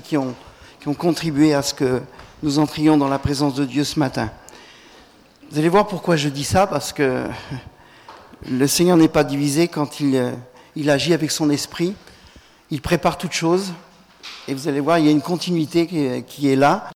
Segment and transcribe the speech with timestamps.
[0.00, 0.34] qui ont,
[0.98, 2.00] contribué à ce que
[2.42, 4.30] nous entrions dans la présence de Dieu ce matin.
[5.50, 7.24] Vous allez voir pourquoi je dis ça, parce que
[8.48, 10.34] le Seigneur n'est pas divisé quand il,
[10.76, 11.94] il agit avec son esprit.
[12.70, 13.72] Il prépare toutes choses.
[14.46, 16.90] Et vous allez voir, il y a une continuité qui, qui est là,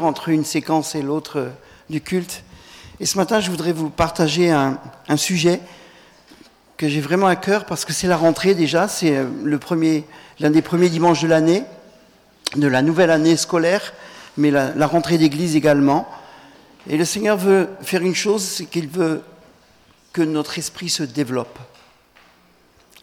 [0.00, 1.50] entre une séquence et l'autre
[1.90, 2.44] du culte.
[2.98, 5.60] Et ce matin, je voudrais vous partager un, un sujet
[6.76, 10.88] que j'ai vraiment à cœur parce que c'est la rentrée déjà, c'est l'un des premiers
[10.88, 11.64] dimanches de l'année,
[12.54, 13.92] de la nouvelle année scolaire,
[14.36, 16.08] mais la, rentrée d'église également.
[16.88, 19.22] Et le Seigneur veut faire une chose, c'est qu'il veut
[20.12, 21.58] que notre esprit se développe.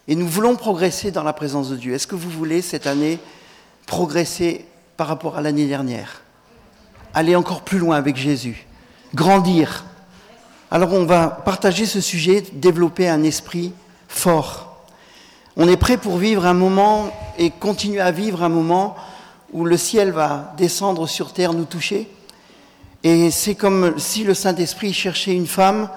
[0.07, 1.93] Et nous voulons progresser dans la présence de Dieu.
[1.93, 3.19] Est-ce que vous voulez cette année
[3.85, 4.65] progresser
[4.97, 6.21] par rapport à l'année dernière?
[7.13, 8.65] Aller encore plus loin avec Jésus,
[9.13, 9.85] grandir.
[10.71, 13.73] Alors on va partager ce sujet, développer un esprit
[14.07, 14.85] fort.
[15.55, 18.95] On est prêt pour vivre un moment et continuer à vivre un moment
[19.53, 22.09] où le ciel va descendre sur terre, nous toucher.
[23.03, 25.89] Et c'est comme si le Saint-Esprit cherchait une femme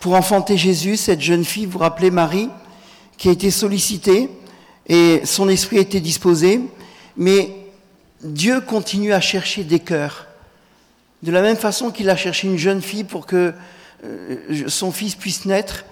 [0.00, 2.48] pour enfanter Jésus, cette jeune fille, vous rappelez Marie,
[3.16, 4.28] qui a été sollicitée
[4.86, 6.60] et son esprit été disposé,
[7.16, 7.54] mais
[8.22, 10.26] Dieu continue à chercher des cœurs.
[11.22, 13.54] De la même façon qu'il a cherché une jeune fille pour que
[14.04, 15.84] euh, son fils puisse naître,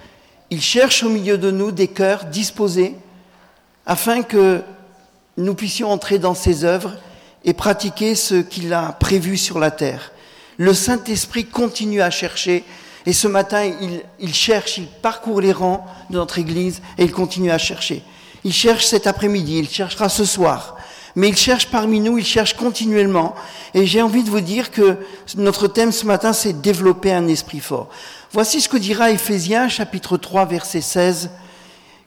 [0.51, 2.95] il cherche au milieu de nous des cœurs disposés
[3.87, 4.63] afin que
[5.37, 6.93] nous puissions entrer dans ses œuvres
[7.45, 10.13] et pratiquer ce qu'il a prévu sur la terre.
[10.59, 12.65] Le Saint-Esprit continue à chercher
[13.05, 13.69] et ce matin,
[14.21, 18.03] il, cherche, il parcourt les rangs de notre Église et il continue à chercher.
[18.45, 20.77] Il cherche cet après-midi, il cherchera ce soir,
[21.17, 23.35] mais il cherche parmi nous, il cherche continuellement.
[23.75, 24.99] Et j'ai envie de vous dire que
[25.37, 27.89] notre thème ce matin, c'est développer un esprit fort.
[28.33, 31.31] Voici ce que dira Éphésiens chapitre 3 verset 16,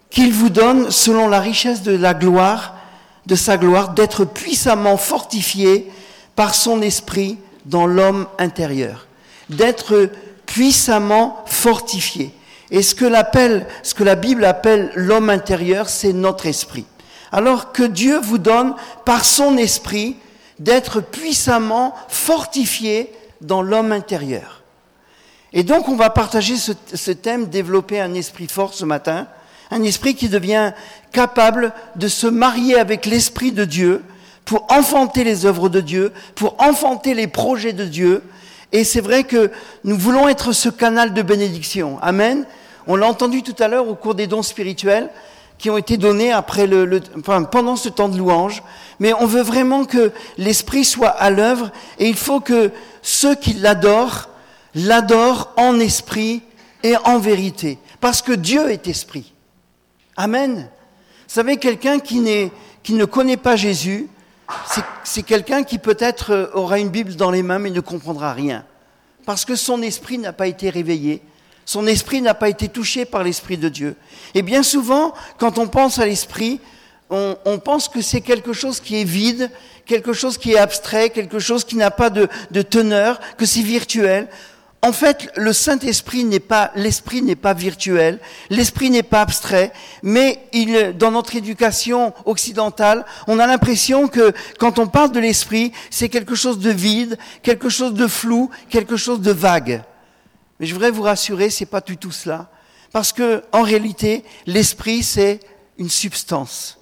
[0.09, 2.75] qu'il vous donne, selon la richesse de la gloire,
[3.25, 5.91] de sa gloire, d'être puissamment fortifié
[6.35, 9.07] par son esprit dans l'homme intérieur.
[9.49, 10.09] D'être
[10.45, 12.31] puissamment fortifié.
[12.71, 13.05] Et ce que,
[13.83, 16.85] ce que la Bible appelle l'homme intérieur, c'est notre esprit.
[17.31, 20.17] Alors que Dieu vous donne, par son esprit,
[20.59, 24.63] d'être puissamment fortifié dans l'homme intérieur.
[25.53, 29.27] Et donc on va partager ce, ce, thème, développer un esprit fort ce matin,
[29.71, 30.73] un esprit qui devient
[31.11, 34.03] capable de se marier avec l'esprit de Dieu
[34.45, 38.21] pour enfanter les œuvres de Dieu, pour enfanter les projets de Dieu,
[38.71, 39.51] et c'est vrai que
[39.83, 41.97] nous voulons être ce canal de bénédiction.
[42.01, 42.45] Amen.
[42.87, 45.09] On l'a entendu tout à l'heure au cours des dons spirituels
[45.57, 48.63] qui ont été donnés après le, le enfin, pendant ce temps de louange.
[48.99, 52.71] Mais on veut vraiment que l'Esprit soit à l'œuvre et il faut que
[53.01, 54.29] ceux qui l'adorent
[54.75, 56.41] l'adorent en esprit
[56.83, 57.79] et en vérité.
[58.01, 59.33] Parce que Dieu est esprit.
[60.17, 60.69] Amen.
[61.27, 62.23] Vous savez, quelqu'un qui,
[62.83, 64.07] qui ne connaît pas Jésus,
[65.03, 68.63] c'est quelqu'un qui peut-être euh, aura une Bible dans les mains mais ne comprendra rien.
[69.25, 71.21] Parce que son esprit n'a pas été réveillé,
[71.65, 73.95] son esprit n'a pas été touché par l'Esprit de Dieu.
[74.35, 76.59] Et bien souvent, quand on pense à l'Esprit,
[77.09, 79.49] on, on, pense que c'est quelque chose qui est vide,
[79.85, 83.61] quelque chose qui est abstrait, quelque chose qui n'a pas de, de teneur, que c'est
[83.61, 84.27] virtuel.
[84.85, 88.19] En fait, le Saint-Esprit n'est pas, l'Esprit n'est pas virtuel,
[88.51, 89.73] l'Esprit n'est pas abstrait,
[90.03, 90.47] mais
[90.99, 96.35] dans notre éducation occidentale, on a l'impression que quand on parle de l'Esprit, c'est quelque
[96.35, 99.81] chose de vide, quelque chose de flou, quelque chose de vague.
[100.59, 102.51] Mais je voudrais vous rassurer, c'est pas du tout cela.
[102.91, 105.39] Parce que, en réalité, l'Esprit, c'est
[105.79, 106.77] une substance.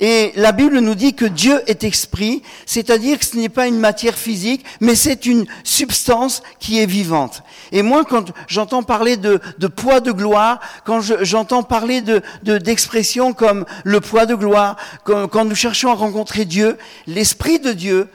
[0.00, 3.78] Et la Bible nous dit que Dieu est esprit, c'est-à-dire que ce n'est pas une
[3.78, 7.42] matière physique, mais c'est une substance qui est vivante.
[7.70, 9.38] Et moi, quand j'entends parler de,
[9.68, 12.02] poids de gloire, quand j'entends parler
[12.42, 16.76] d'expressions de, comme le poids de gloire, quand, quand nous cherchons à rencontrer Dieu,
[17.06, 18.08] l'Esprit de Dieu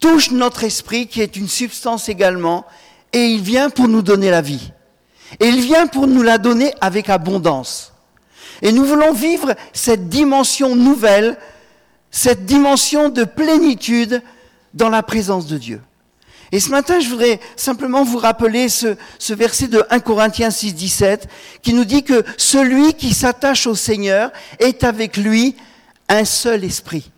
[0.00, 2.66] touche notre esprit, qui est une substance également,
[3.12, 4.72] et il vient pour nous donner la vie.
[5.40, 7.93] Et il vient pour nous la donner avec abondance.
[8.62, 11.36] Et nous voulons vivre cette dimension nouvelle,
[12.10, 14.22] cette dimension de plénitude
[14.72, 15.80] dans la présence de Dieu.
[16.52, 18.96] Et ce matin, je voudrais simplement vous rappeler ce,
[19.30, 21.28] verset de 1 Corinthiens 6, 17,
[21.62, 24.30] qui nous dit que celui qui s'attache au Seigneur
[24.60, 25.56] est avec lui
[26.08, 27.10] un seul esprit.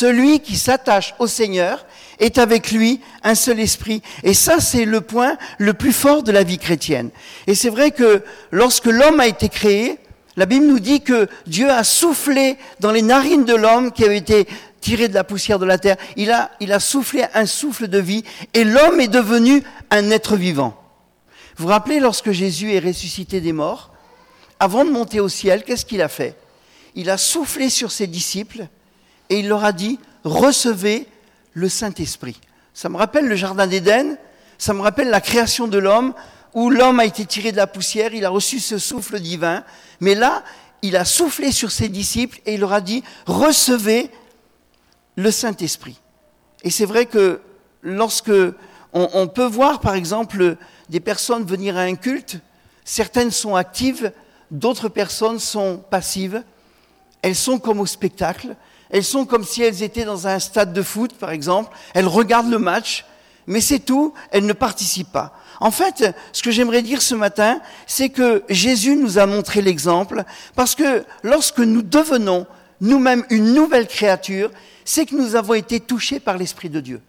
[0.00, 1.84] Celui qui s'attache au Seigneur
[2.20, 4.00] est avec lui un seul esprit.
[4.22, 7.10] Et ça, c'est le point le plus fort de la vie chrétienne.
[7.46, 9.98] Et c'est vrai que lorsque l'homme a été créé,
[10.38, 14.16] la Bible nous dit que Dieu a soufflé dans les narines de l'homme qui avait
[14.16, 14.48] été
[14.80, 15.98] tiré de la poussière de la terre.
[16.16, 18.24] Il a, il a soufflé un souffle de vie
[18.54, 20.82] et l'homme est devenu un être vivant.
[21.58, 23.90] Vous vous rappelez lorsque Jésus est ressuscité des morts,
[24.60, 26.36] avant de monter au ciel, qu'est-ce qu'il a fait?
[26.94, 28.66] Il a soufflé sur ses disciples
[29.30, 31.06] et il leur a dit, recevez
[31.54, 32.38] le Saint-Esprit.
[32.74, 34.16] Ça me rappelle le Jardin d'Éden,
[34.58, 36.12] ça me rappelle la création de l'homme,
[36.52, 39.64] où l'homme a été tiré de la poussière, il a reçu ce souffle divin,
[40.00, 40.42] mais là,
[40.82, 44.10] il a soufflé sur ses disciples et il leur a dit, recevez
[45.16, 46.00] le Saint-Esprit.
[46.62, 47.40] Et c'est vrai que
[47.82, 48.32] lorsque
[48.92, 50.56] on, peut voir, par exemple,
[50.88, 52.38] des personnes venir à un culte,
[52.84, 54.12] certaines sont actives,
[54.50, 56.42] d'autres personnes sont passives,
[57.22, 58.56] elles sont comme au spectacle,
[58.90, 62.50] elles sont comme si elles étaient dans un stade de foot, par exemple, elles regardent
[62.50, 63.04] le match,
[63.46, 65.36] mais c'est tout, elles ne participent pas.
[65.60, 70.24] En fait, ce que j'aimerais dire ce matin, c'est que Jésus nous a montré l'exemple,
[70.56, 72.46] parce que lorsque nous devenons
[72.80, 74.50] nous-mêmes une nouvelle créature,
[74.84, 77.00] c'est que nous avons été touchés par l'Esprit de Dieu.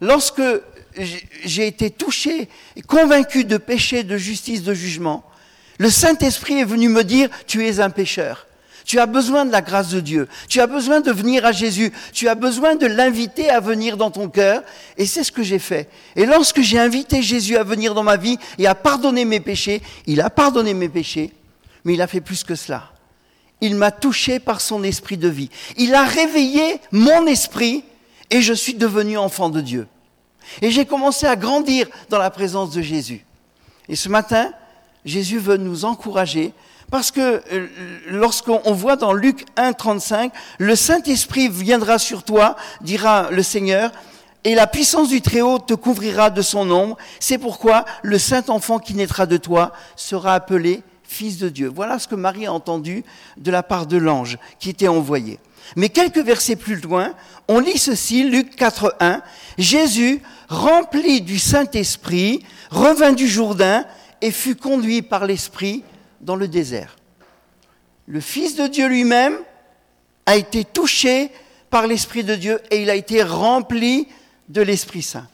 [0.00, 0.42] Lorsque
[0.96, 2.48] j'ai été touché,
[2.86, 5.24] convaincu de péché, de justice, de jugement,
[5.78, 8.46] le Saint-Esprit est venu me dire, tu es un pécheur.
[8.84, 10.28] Tu as besoin de la grâce de Dieu.
[10.48, 11.92] Tu as besoin de venir à Jésus.
[12.12, 14.62] Tu as besoin de l'inviter à venir dans ton cœur.
[14.98, 15.88] Et c'est ce que j'ai fait.
[16.16, 19.80] Et lorsque j'ai invité Jésus à venir dans ma vie et à pardonner mes péchés,
[20.06, 21.32] il a pardonné mes péchés,
[21.84, 22.90] mais il a fait plus que cela.
[23.62, 25.48] Il m'a touché par son esprit de vie.
[25.78, 27.84] Il a réveillé mon esprit
[28.30, 29.86] et je suis devenu enfant de Dieu.
[30.60, 33.24] Et j'ai commencé à grandir dans la présence de Jésus.
[33.88, 34.52] Et ce matin,
[35.06, 36.52] Jésus veut nous encourager
[36.90, 37.66] parce que euh,
[38.10, 43.90] lorsqu'on voit dans Luc 1, 35, le Saint-Esprit viendra sur toi, dira le Seigneur,
[44.44, 46.98] et la puissance du Très-Haut te couvrira de son ombre.
[47.18, 51.70] C'est pourquoi le Saint-Enfant qui naîtra de toi sera appelé Fils de Dieu.
[51.74, 53.04] Voilà ce que Marie a entendu
[53.36, 55.38] de la part de l'ange qui était envoyé.
[55.76, 57.14] Mais quelques versets plus loin,
[57.48, 59.22] on lit ceci, Luc 4, 1.
[59.56, 63.84] Jésus, rempli du Saint-Esprit, revint du Jourdain
[64.20, 65.84] et fut conduit par l'Esprit
[66.20, 66.96] dans le désert.
[68.06, 69.36] Le Fils de Dieu lui-même
[70.26, 71.30] a été touché
[71.70, 74.06] par l'Esprit de Dieu et il a été rempli
[74.48, 75.26] de l'Esprit Saint.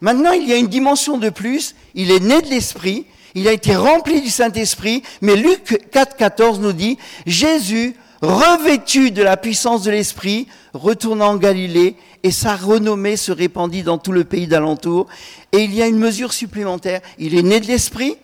[0.00, 3.52] Maintenant, il y a une dimension de plus, il est né de l'Esprit, il a
[3.52, 9.82] été rempli du Saint-Esprit, mais Luc 4, 14 nous dit, Jésus, revêtu de la puissance
[9.82, 15.06] de l'Esprit, retourna en Galilée, et sa renommée se répandit dans tout le pays d'alentour.
[15.50, 18.16] Et il y a une mesure supplémentaire, il est né de l'Esprit,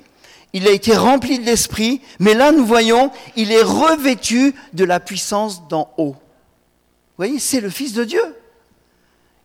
[0.53, 5.00] il a été rempli de l'Esprit, mais là nous voyons, il est revêtu de la
[5.00, 6.15] puissance d'en haut.
[6.15, 8.23] Vous voyez, c'est le Fils de Dieu.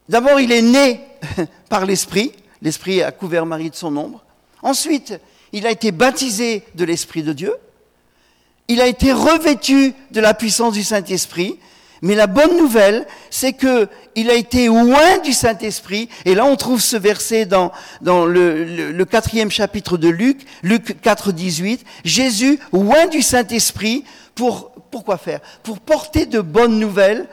[0.09, 1.01] D'abord, il est né
[1.69, 4.23] par l'Esprit, l'Esprit a couvert Marie de son ombre.
[4.61, 5.19] Ensuite,
[5.51, 7.53] il a été baptisé de l'Esprit de Dieu.
[8.67, 11.59] Il a été revêtu de la puissance du Saint-Esprit.
[12.03, 16.09] Mais la bonne nouvelle, c'est que il a été loin du Saint-Esprit.
[16.25, 17.71] Et là, on trouve ce verset dans,
[18.03, 21.85] le, quatrième chapitre de Luc, Luc 4, 18.
[22.03, 24.03] Jésus, loin du Saint-Esprit,
[24.35, 25.39] pour, pourquoi faire?
[25.63, 27.25] Pour porter de bonnes nouvelles,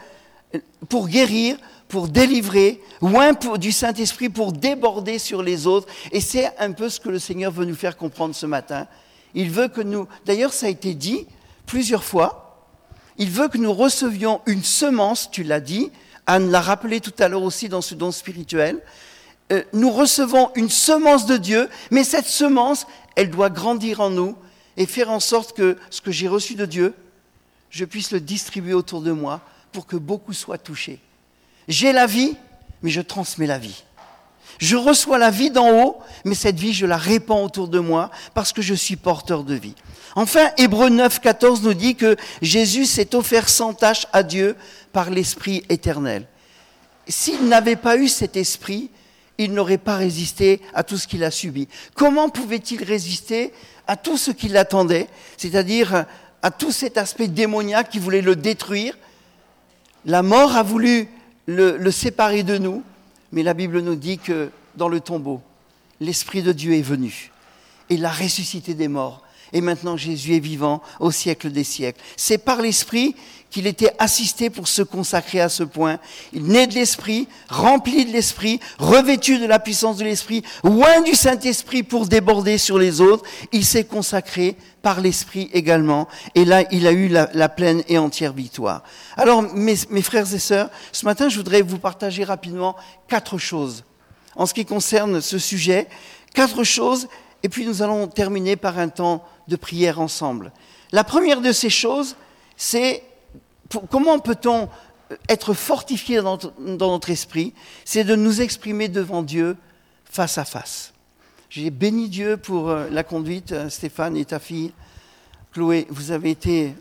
[0.88, 1.56] pour guérir,
[1.88, 5.88] pour délivrer, loin du Saint-Esprit pour déborder sur les autres.
[6.12, 8.86] Et c'est un peu ce que le Seigneur veut nous faire comprendre ce matin.
[9.34, 11.26] Il veut que nous, d'ailleurs ça a été dit
[11.66, 12.49] plusieurs fois,
[13.20, 15.92] il veut que nous recevions une semence, tu l'as dit,
[16.26, 18.80] Anne l'a rappelé tout à l'heure aussi dans ce don spirituel.
[19.52, 22.86] Euh, nous recevons une semence de Dieu, mais cette semence,
[23.16, 24.36] elle doit grandir en nous
[24.78, 26.94] et faire en sorte que ce que j'ai reçu de Dieu,
[27.68, 30.98] je puisse le distribuer autour de moi pour que beaucoup soient touchés.
[31.68, 32.38] J'ai la vie,
[32.82, 33.84] mais je transmets la vie.
[34.58, 38.10] Je reçois la vie d'en haut, mais cette vie, je la répands autour de moi
[38.32, 39.74] parce que je suis porteur de vie.
[40.16, 44.56] Enfin, Hébreu 9, 14 nous dit que Jésus s'est offert sans tâche à Dieu
[44.92, 46.26] par l'Esprit éternel.
[47.08, 48.90] S'il n'avait pas eu cet esprit,
[49.38, 51.66] il n'aurait pas résisté à tout ce qu'il a subi.
[51.94, 53.52] Comment pouvait-il résister
[53.86, 56.04] à tout ce qui l'attendait, c'est-à-dire
[56.42, 58.98] à tout cet aspect démoniaque qui voulait le détruire?
[60.04, 61.08] La mort a voulu
[61.46, 62.82] le, séparer de nous,
[63.32, 65.40] mais la Bible nous dit que dans le tombeau,
[66.00, 67.32] l'Esprit de Dieu est venu
[67.88, 69.22] et l'a ressuscité des morts.
[69.52, 72.00] Et maintenant Jésus est vivant au siècle des siècles.
[72.16, 73.14] C'est par l'Esprit
[73.50, 75.98] qu'il était assisté pour se consacrer à ce point.
[76.32, 81.14] Il naît de l'Esprit, rempli de l'Esprit, revêtu de la puissance de l'Esprit, loin du
[81.14, 83.24] Saint-Esprit pour déborder sur les autres.
[83.52, 86.06] Il s'est consacré par l'Esprit également.
[86.34, 88.82] Et là, il a eu la, pleine et entière victoire.
[89.16, 92.76] Alors, mes, mes frères et sœurs, ce matin, je voudrais vous partager rapidement
[93.08, 93.84] quatre choses
[94.36, 95.88] en ce qui concerne ce sujet.
[96.34, 97.08] Quatre choses,
[97.42, 100.52] et puis nous allons terminer par un temps de prière ensemble.
[100.92, 102.16] La première de ces choses,
[102.56, 103.02] c'est
[103.90, 104.68] comment peut-on
[105.28, 107.54] être fortifié dans notre, esprit
[107.84, 109.56] C'est de nous exprimer devant Dieu
[110.04, 110.92] face à face.
[111.48, 114.72] J'ai béni Dieu pour euh, la conduite, euh, Stéphane et ta fille.
[115.52, 116.74] Chloé, vous avez été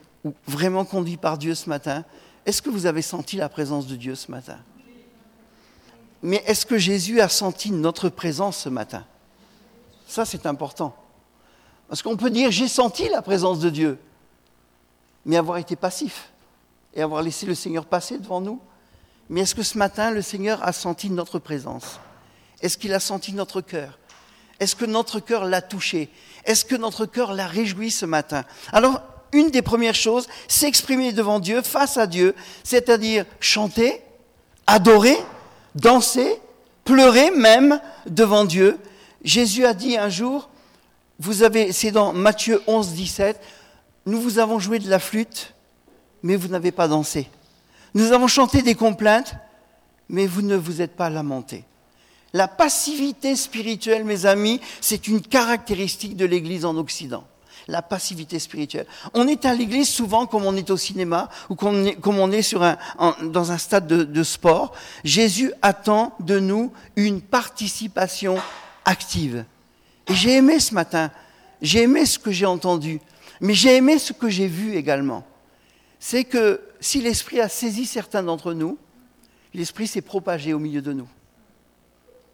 [0.47, 2.03] vraiment conduits par Dieu ce matin,
[2.45, 4.57] est-ce que vous avez senti la présence de Dieu ce matin?
[6.21, 9.05] Mais est-ce que Jésus a senti notre présence ce matin?
[10.09, 10.95] Ça, c'est important.
[11.87, 13.99] Parce qu'on peut dire, j'ai senti la présence de Dieu,
[15.23, 16.31] mais avoir été passif
[16.95, 18.59] et avoir laissé le Seigneur passer devant nous.
[19.29, 21.99] Mais est-ce que ce matin, le Seigneur a senti notre présence?
[22.59, 23.99] Est-ce qu'il a senti notre cœur?
[24.59, 26.09] Est-ce que notre cœur l'a touché?
[26.43, 28.45] Est-ce que notre cœur l'a réjoui ce matin?
[28.73, 29.01] Alors,
[29.31, 34.01] une des premières choses, s'exprimer devant Dieu, face à Dieu, c'est-à-dire chanter,
[34.65, 35.17] adorer,
[35.75, 36.41] danser,
[36.83, 38.79] pleurer même devant Dieu.
[39.23, 40.49] Jésus a dit un jour,
[41.71, 43.39] c'est dans Matthieu 11, 17,
[44.05, 45.53] nous vous avons joué de la flûte,
[46.23, 47.27] mais vous n'avez pas dansé.
[47.93, 49.35] Nous avons chanté des complaintes,
[50.07, 51.65] mais vous ne vous êtes pas lamenté.
[52.33, 57.23] La passivité spirituelle, mes amis, c'est une caractéristique de l'Église en Occident.
[57.67, 58.87] La passivité spirituelle.
[59.13, 62.55] On est à l'Église souvent comme on est au cinéma ou comme on est,
[63.23, 64.73] dans un stade de, de sport.
[65.03, 68.37] Jésus attend de nous une participation
[68.89, 69.45] active.
[70.07, 71.11] Et j'ai aimé ce matin,
[71.61, 72.99] j'ai aimé ce que j'ai entendu,
[73.39, 75.25] mais j'ai aimé ce que j'ai vu également.
[75.99, 78.77] C'est que si l'Esprit a saisi certains d'entre nous,
[79.53, 81.07] l'Esprit s'est propagé au milieu de nous.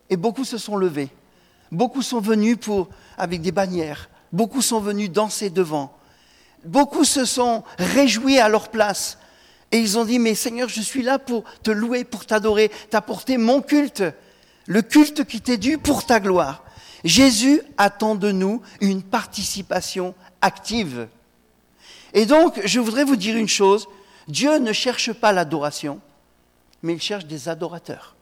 [0.10, 1.10] Et beaucoup se sont levés.
[1.72, 4.10] Beaucoup sont venus pour, avec des bannières.
[4.32, 5.98] Beaucoup sont venus danser devant.
[6.64, 9.18] Beaucoup se sont réjouis à leur place.
[9.72, 13.38] Et ils ont dit, mais Seigneur, je suis là pour te louer, pour t'adorer, t'apporter
[13.38, 14.04] mon culte,
[14.66, 16.64] le culte qui t'est dû pour ta gloire.
[17.04, 21.08] Jésus attend de nous une participation active.
[22.14, 23.88] Et donc, je voudrais vous dire une chose,
[24.28, 26.00] Dieu ne cherche pas l'adoration,
[26.82, 28.16] mais il cherche des adorateurs.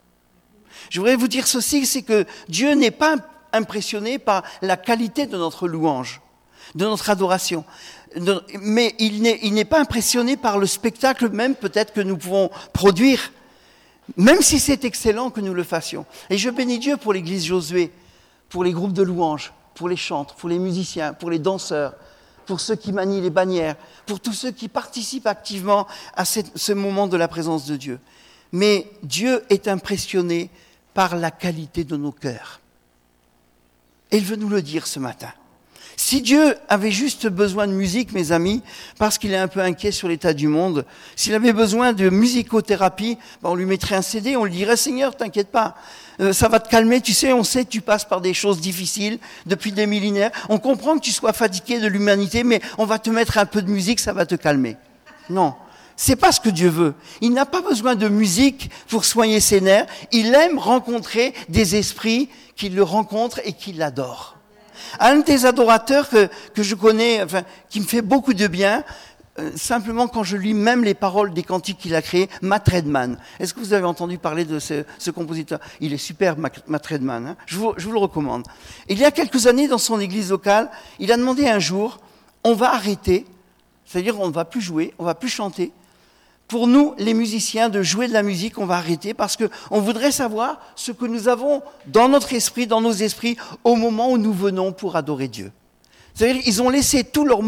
[0.90, 3.16] Je voudrais vous dire ceci, c'est que Dieu n'est pas
[3.54, 6.22] impressionné par la qualité de notre louange,
[6.76, 7.64] de notre adoration,
[8.60, 13.32] mais il n'est pas impressionné par le spectacle même peut-être que nous pouvons produire,
[14.18, 16.06] même si c'est excellent que nous le fassions.
[16.30, 17.92] Et je bénis Dieu pour l'Église Josué,
[18.50, 21.94] pour les groupes de louanges, pour les chantres, pour les musiciens, pour les danseurs,
[22.46, 27.08] pour ceux qui manient les bannières, pour tous ceux qui participent activement à ce moment
[27.08, 28.00] de la présence de Dieu.
[28.52, 30.50] Mais Dieu est impressionné
[30.94, 32.60] par la qualité de nos cœurs.
[34.12, 35.34] Et il veut nous le dire ce matin.
[35.96, 38.62] Si Dieu avait juste besoin de musique, mes amis,
[38.98, 40.86] parce qu'il est un peu inquiet sur l'état du monde,
[41.16, 45.16] s'il avait besoin de musicothérapie, ben, on lui mettrait un CD, on lui dirait Seigneur,
[45.16, 45.76] t'inquiète pas,
[46.20, 48.60] euh, ça va te calmer, tu sais, on sait que tu passes par des choses
[48.60, 53.00] difficiles depuis des millénaires, on comprend que tu sois fatigué de l'humanité, mais on va
[53.00, 54.78] te mettre un peu de musique, ça va te calmer.
[55.30, 55.54] Non.
[55.96, 56.96] C'est pas ce que Dieu veut.
[57.22, 59.86] Il n'a pas besoin de musique pour soigner ses nerfs.
[60.12, 64.38] Il aime rencontrer des esprits qui le rencontrent et qui l'adorent.
[65.00, 66.30] Un des adorateurs que,
[66.64, 67.26] je connais,
[67.70, 68.84] qui me fait beaucoup de bien,
[69.40, 73.18] euh, simplement quand je lis même les paroles des cantiques qu'il a créés, Matt Redman.
[73.40, 75.60] Est-ce que vous avez entendu parler de ce, compositeur?
[75.80, 77.28] Il est super, Matt Redman.
[77.28, 78.46] Hein je, je, vous, le recommande.
[78.90, 82.00] Il y a quelques années, dans son église locale, il a demandé un jour,
[82.44, 83.26] on va arrêter,
[83.86, 85.72] c'est-à-dire on ne va plus jouer, on ne va plus chanter,
[86.48, 90.12] pour nous, les musiciens, de jouer de la musique, on va arrêter parce qu'on voudrait
[90.12, 94.34] savoir ce que nous avons dans notre esprit, dans nos esprits, au moment où nous
[94.34, 95.52] venons pour adorer Dieu.
[96.14, 97.42] C'est-à-dire ils ont laissé tous leurs,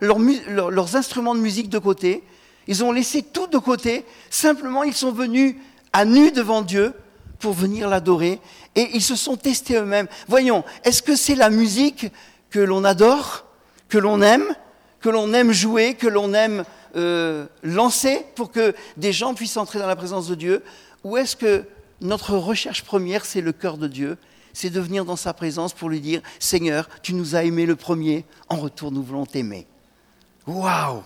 [0.00, 2.22] leurs, instruments de musique de côté,
[2.66, 5.56] ils ont laissé tout de côté, simplement ils sont venus
[5.92, 6.94] à nu devant Dieu
[7.38, 8.40] pour venir l'adorer,
[8.74, 10.08] et ils se sont testés eux-mêmes.
[10.28, 12.06] Voyons, est-ce que c'est la musique
[12.50, 13.44] que l'on adore,
[13.88, 14.54] que l'on aime,
[15.00, 16.64] que l'on aime jouer, que l'on aime
[16.96, 20.62] euh, lancer pour que des gens puissent entrer dans la présence de Dieu?
[21.04, 21.64] Ou est-ce que
[22.00, 24.16] notre recherche première, c'est le cœur de Dieu?
[24.52, 27.76] C'est de venir dans sa présence pour lui dire Seigneur, tu nous as aimés le
[27.76, 29.66] premier, en retour, nous voulons t'aimer.
[30.46, 31.02] Waouh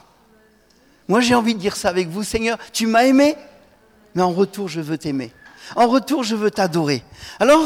[1.09, 3.35] Moi, j'ai envie de dire ça avec vous Seigneur, tu m'as aimé,
[4.15, 5.33] mais en retour, je veux t'aimer.
[5.77, 7.03] En retour, je veux t'adorer.
[7.39, 7.65] Alors,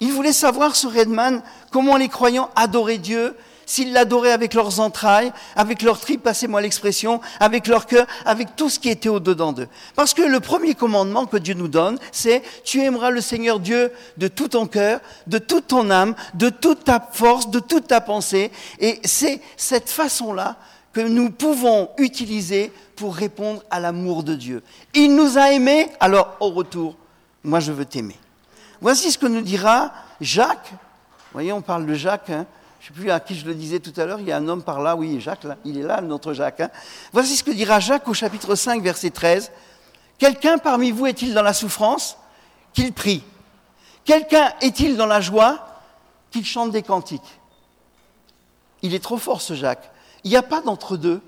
[0.00, 3.36] il voulait savoir, ce Redman, comment les croyants adoraient Dieu
[3.70, 8.68] s'ils l'adoraient avec leurs entrailles, avec leurs tripes, passez-moi l'expression, avec leur cœur, avec tout
[8.68, 9.68] ce qui était au-dedans d'eux.
[9.94, 13.92] Parce que le premier commandement que Dieu nous donne, c'est tu aimeras le Seigneur Dieu
[14.16, 14.98] de tout ton cœur,
[15.28, 18.50] de toute ton âme, de toute ta force, de toute ta pensée.
[18.80, 20.56] Et c'est cette façon-là
[20.92, 24.64] que nous pouvons utiliser pour répondre à l'amour de Dieu.
[24.94, 26.96] Il nous a aimés, alors au retour,
[27.44, 28.18] moi je veux t'aimer.
[28.80, 30.72] Voici ce que nous dira Jacques.
[30.72, 32.30] Vous voyez, on parle de Jacques.
[32.30, 32.46] Hein
[32.80, 34.38] je ne sais plus à qui je le disais tout à l'heure, il y a
[34.38, 36.60] un homme par là, oui, Jacques, il est là, notre Jacques.
[36.60, 36.70] Hein.
[37.12, 39.52] Voici ce que dira Jacques au chapitre 5, verset 13.
[40.18, 42.16] Quelqu'un parmi vous est-il dans la souffrance
[42.72, 43.22] Qu'il prie?
[44.04, 45.66] Quelqu'un est-il dans la joie
[46.30, 47.38] Qu'il chante des cantiques?
[48.80, 49.90] Il est trop fort ce Jacques.
[50.24, 51.20] Il n'y a pas d'entre-deux.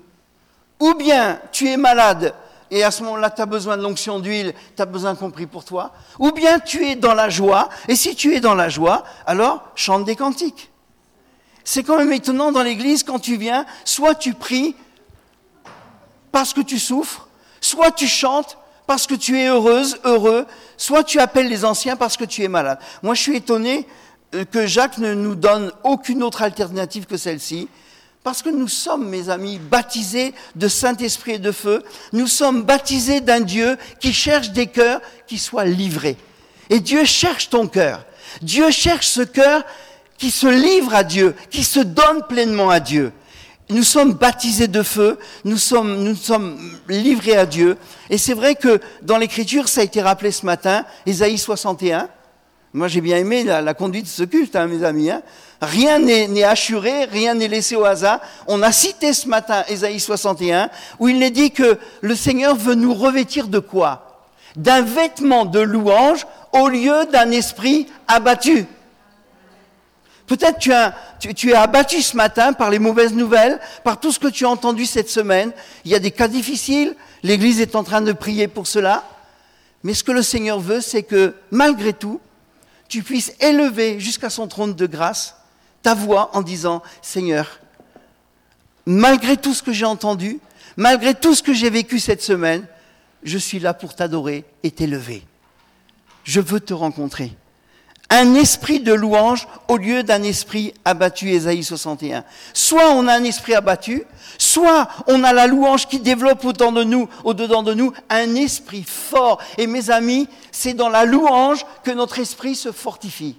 [0.79, 2.33] Ou bien tu es malade
[2.71, 5.45] et à ce moment-là, tu as besoin de l'onction d'huile, tu as besoin qu'on prie
[5.45, 5.91] pour toi.
[6.17, 9.61] Ou bien tu es dans la joie, et si tu es dans la joie, alors
[9.75, 10.72] chante des cantiques.
[11.63, 14.75] C'est quand même étonnant dans l'église, quand tu viens, soit tu pries
[16.31, 17.27] parce que tu souffres,
[17.61, 20.45] soit tu chantes parce que tu es heureuse, heureux,
[20.77, 22.79] soit tu appelles les anciens parce que tu es malade.
[23.01, 23.87] Moi, je suis étonné
[24.35, 27.69] euh, que Jacques ne nous donne aucune autre alternative que celle-ci.
[28.23, 31.83] Parce que nous sommes, mes amis, baptisés de Saint-Esprit et de feu.
[32.13, 36.17] Nous sommes baptisés d'un Dieu qui cherche des cœurs qui soient livrés.
[36.69, 38.05] Et Dieu cherche ton cœur.
[38.41, 39.63] Dieu cherche ce cœur
[40.23, 43.11] qui se livre à Dieu, qui se donne pleinement à Dieu.
[43.67, 46.15] Nous sommes baptisés de feu, nous sommes,
[46.87, 47.75] livrés à Dieu.
[48.09, 52.07] Et c'est vrai que dans l'Écriture, ça a été rappelé ce matin, Ésaïe 61.
[52.71, 55.11] Moi, j'ai bien aimé la, conduite de ce culte, hein, mes amis.
[55.11, 55.23] Hein.
[55.61, 58.21] Rien n'est assuré, rien n'est laissé au hasard.
[58.47, 62.75] On a cité ce matin Ésaïe 61, où il est dit que le Seigneur veut
[62.75, 64.23] nous revêtir de quoi?
[64.55, 68.67] D'un vêtement de louange au lieu d'un esprit abattu.
[70.27, 70.71] Peut-être tu,
[71.19, 74.45] tu, tu, es abattu ce matin par les mauvaises nouvelles, par tout ce que tu
[74.45, 75.51] as entendu cette semaine.
[75.85, 79.03] Il y a des cas difficiles, l'Église est en train de prier pour cela.
[79.83, 82.21] Mais ce que le Seigneur veut, c'est que malgré tout,
[82.87, 85.35] tu puisses élever jusqu'à son trône de grâce
[85.81, 87.59] ta voix en disant, Seigneur,
[88.85, 90.39] malgré tout ce que j'ai entendu,
[90.77, 92.65] malgré tout ce que j'ai vécu cette semaine,
[93.23, 95.23] je suis là pour t'adorer et t'élever.
[96.23, 97.35] Je veux te rencontrer
[98.13, 102.23] un esprit de louange au lieu d'un esprit abattu, Ésaïe 61.
[102.53, 104.03] Soit on a un esprit abattu,
[104.37, 108.83] soit on a la louange qui développe autant de nous, au-dedans de nous, un esprit
[108.83, 109.41] fort.
[109.57, 113.35] Et mes amis, c'est dans la louange que notre esprit se fortifie.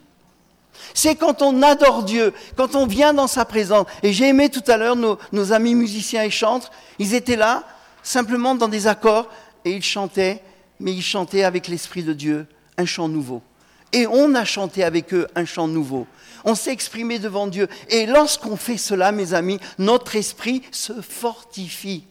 [0.93, 3.87] C'est quand on adore Dieu, quand on vient dans sa présence.
[4.03, 7.63] Et j'ai aimé tout à l'heure nos, nos amis musiciens et chantres, ils étaient là,
[8.03, 9.29] simplement dans des accords,
[9.65, 10.43] et ils chantaient,
[10.81, 13.41] mais ils chantaient avec l'Esprit de Dieu, un chant nouveau
[13.95, 16.07] et on a chanté avec eux un chant nouveau.
[16.45, 17.69] On s'est exprimé devant Dieu.
[17.89, 22.05] Et lorsqu'on fait cela, mes amis, notre esprit se fortifie.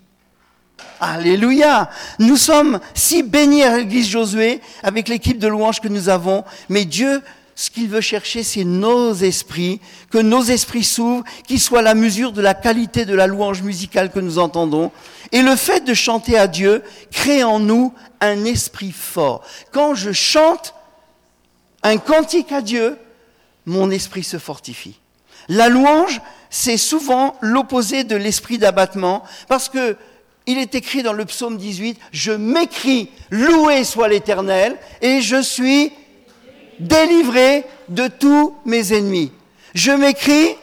[1.00, 1.90] Alléluia.
[2.18, 6.86] Nous sommes si bénis à l'église Josué avec l'équipe de louanges que nous avons, mais
[6.86, 7.22] Dieu,
[7.54, 12.32] ce qu'il veut chercher, c'est nos esprits, que nos esprits s'ouvrent, qu'ils soient la mesure
[12.32, 14.92] de la qualité de la louange musicale que nous entendons.
[15.32, 19.44] Et le fait de chanter à Dieu crée en nous un esprit fort.
[19.72, 20.74] Quand je chante,
[21.84, 22.98] un cantique à Dieu,
[23.66, 25.00] mon esprit se fortifie.
[25.50, 29.98] La louange, c'est souvent l'opposé de l'esprit d'abattement, parce que
[30.46, 35.94] il est écrit dans le psaume 18, je m'écris, loué soit l'Éternel, et je suis
[36.80, 39.32] délivré de tous mes ennemis.
[39.74, 40.56] Je m'écris,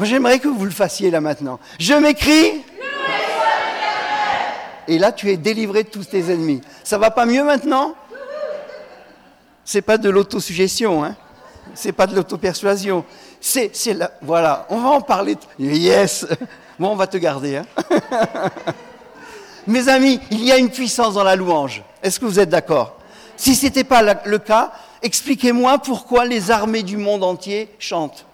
[0.00, 1.60] j'aimerais que vous le fassiez là maintenant.
[1.78, 2.64] Je m'écris,
[4.88, 6.62] et là tu es délivré de tous tes ennemis.
[6.82, 7.94] Ça va pas mieux maintenant?
[9.66, 11.16] C'est pas de l'autosuggestion, hein.
[11.74, 13.04] C'est pas de l'autopersuasion.
[13.40, 15.36] C'est, c'est la, voilà, on va en parler.
[15.58, 16.26] Yes.
[16.78, 17.56] Bon, on va te garder.
[17.56, 17.64] Hein.
[19.66, 21.82] Mes amis, il y a une puissance dans la louange.
[22.02, 22.98] Est-ce que vous êtes d'accord?
[23.34, 28.26] Si ce n'était pas le cas, expliquez-moi pourquoi les armées du monde entier chantent.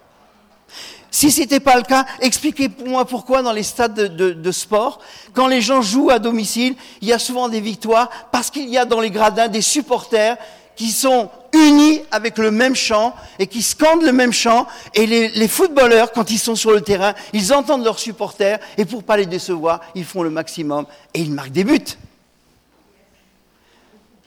[1.09, 4.99] Si ce n'était pas le cas, expliquez-moi pourquoi dans les stades de, sport,
[5.33, 8.77] quand les gens jouent à domicile, il y a souvent des victoires, parce qu'il y
[8.77, 10.37] a dans les gradins des supporters
[10.75, 14.67] qui sont unis avec le même chant et qui scandent le même chant.
[14.95, 19.03] Et les, footballeurs, quand ils sont sur le terrain, ils entendent leurs supporters et pour
[19.03, 21.97] pas les décevoir, ils font le maximum et ils marquent des buts.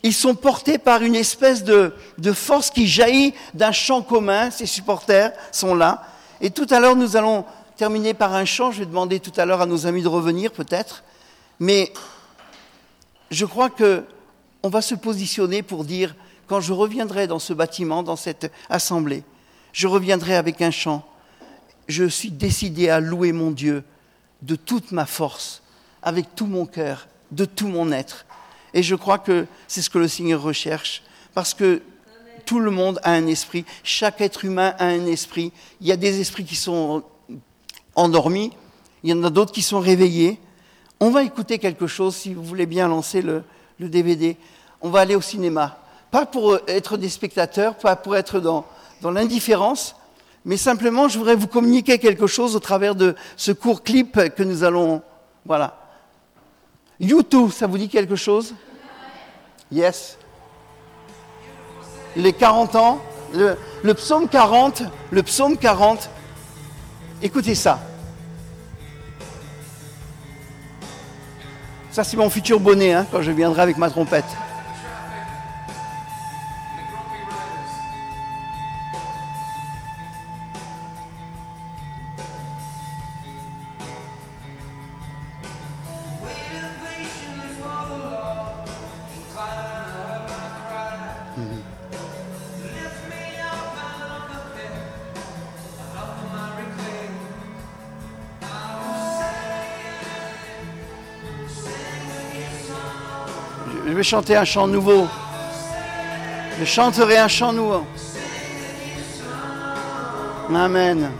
[0.02, 4.50] Ils sont portés par une espèce de, de force qui jaillit d'un chant commun.
[4.52, 6.04] Ces supporters sont là.
[6.40, 7.44] Et tout à l'heure, nous allons
[7.76, 8.70] terminer par un chant.
[8.70, 11.02] Je vais demander tout à l'heure à nos amis de revenir, peut-être.
[11.58, 11.92] Mais
[13.32, 14.04] je crois que
[14.62, 16.14] on va se positionner pour dire
[16.46, 19.24] quand je reviendrai dans ce bâtiment, dans cette assemblée,
[19.72, 21.06] je reviendrai avec un chant.
[21.88, 23.84] Je suis décidé à louer mon Dieu
[24.42, 25.62] de toute ma force,
[26.02, 28.26] avec tout mon cœur, de tout mon être.
[28.74, 31.02] Et je crois que c'est ce que le Seigneur recherche,
[31.34, 31.82] parce que
[32.44, 35.52] tout le monde a un esprit, chaque être humain a un esprit.
[35.80, 37.02] Il y a des esprits qui sont
[37.94, 38.52] endormis,
[39.02, 40.38] il y en a d'autres qui sont réveillés.
[41.00, 43.42] On va écouter quelque chose, si vous voulez bien lancer le,
[43.78, 44.36] DVD.
[44.80, 45.78] On va aller au cinéma
[46.16, 48.64] pas pour être des spectateurs, pas pour être dans,
[49.02, 49.94] l'indifférence,
[50.46, 54.42] mais simplement je voudrais vous communiquer quelque chose au travers de ce court clip que
[54.42, 55.02] nous allons...
[55.44, 55.76] Voilà.
[56.98, 58.54] YouTube, ça vous dit quelque chose?
[59.70, 60.16] Yes.
[62.16, 63.02] Les 40 ans,
[63.34, 66.08] le, le psaume 40, le psaume 40,
[67.20, 67.78] écoutez ça.
[71.90, 74.24] Ça, c'est mon futur bonnet hein, quand je viendrai avec ma trompette.
[104.06, 105.08] Chanter un chant nouveau.
[106.60, 107.84] Je chanterai un chant nouveau.
[110.54, 111.10] Amen.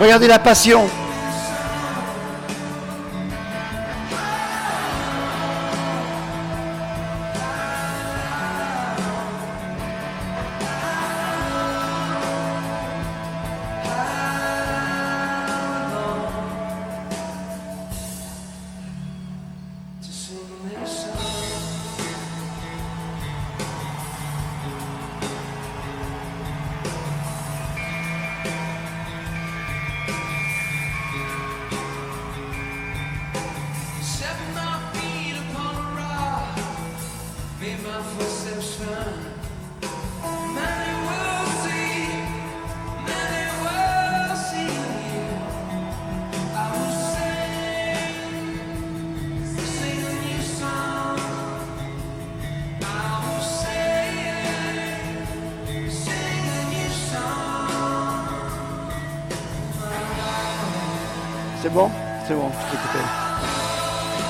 [0.00, 0.88] Regardez la passion.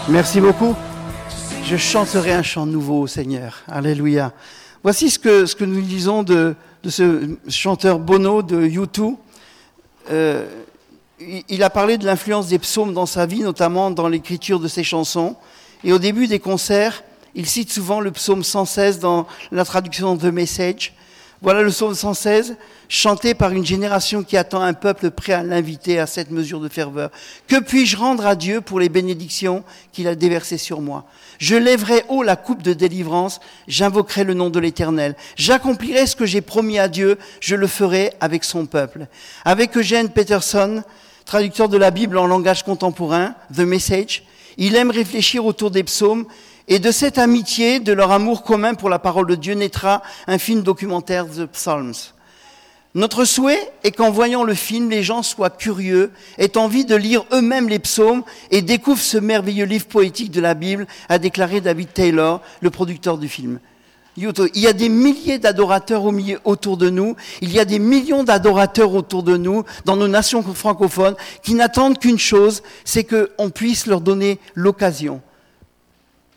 [0.09, 0.75] Merci beaucoup.
[1.65, 3.63] Je chanterai un chant nouveau au Seigneur.
[3.69, 4.33] Alléluia.
[4.83, 9.17] Voici ce que, ce que nous disons de, de ce chanteur Bono de U2.
[10.11, 10.47] Euh,
[11.49, 14.85] il a parlé de l'influence des psaumes dans sa vie, notamment dans l'écriture de ses
[14.85, 15.37] chansons.
[15.83, 17.03] Et au début des concerts,
[17.35, 20.95] il cite souvent le psaume 116 dans la traduction de Message.
[21.43, 22.57] Voilà le psaume 116,
[22.89, 26.69] chanté par une génération qui attend un peuple prêt à l'inviter à cette mesure de
[26.69, 27.11] ferveur.
[27.47, 31.05] Que puis-je rendre à Dieu pour les bénédictions qu'il a déversées sur moi?
[31.39, 35.15] Je lèverai haut la coupe de délivrance, j'invoquerai le nom de l'Éternel.
[35.37, 39.07] J'accomplirai ce que j'ai promis à Dieu, je le ferai avec son peuple.
[39.45, 40.83] Avec Eugène Peterson,
[41.27, 44.23] traducteur de la Bible en langage contemporain, The Message,
[44.59, 46.27] il aime réfléchir autour des psaumes
[46.69, 50.39] et de cette amitié, de leur amour commun pour la parole de Dieu, naîtra un
[50.39, 51.95] film documentaire The Psalms.
[52.95, 57.27] Notre souhait est qu'en voyant le film, les gens soient curieux, aient envie de lire
[57.31, 61.93] eux-mêmes les psaumes et découvrent ce merveilleux livre poétique de la Bible, a déclaré David
[61.93, 63.61] Taylor, le producteur du film.
[64.17, 66.05] Il y a des milliers d'adorateurs
[66.45, 70.43] autour de nous, il y a des millions d'adorateurs autour de nous, dans nos nations
[70.43, 75.21] francophones, qui n'attendent qu'une chose, c'est qu'on puisse leur donner l'occasion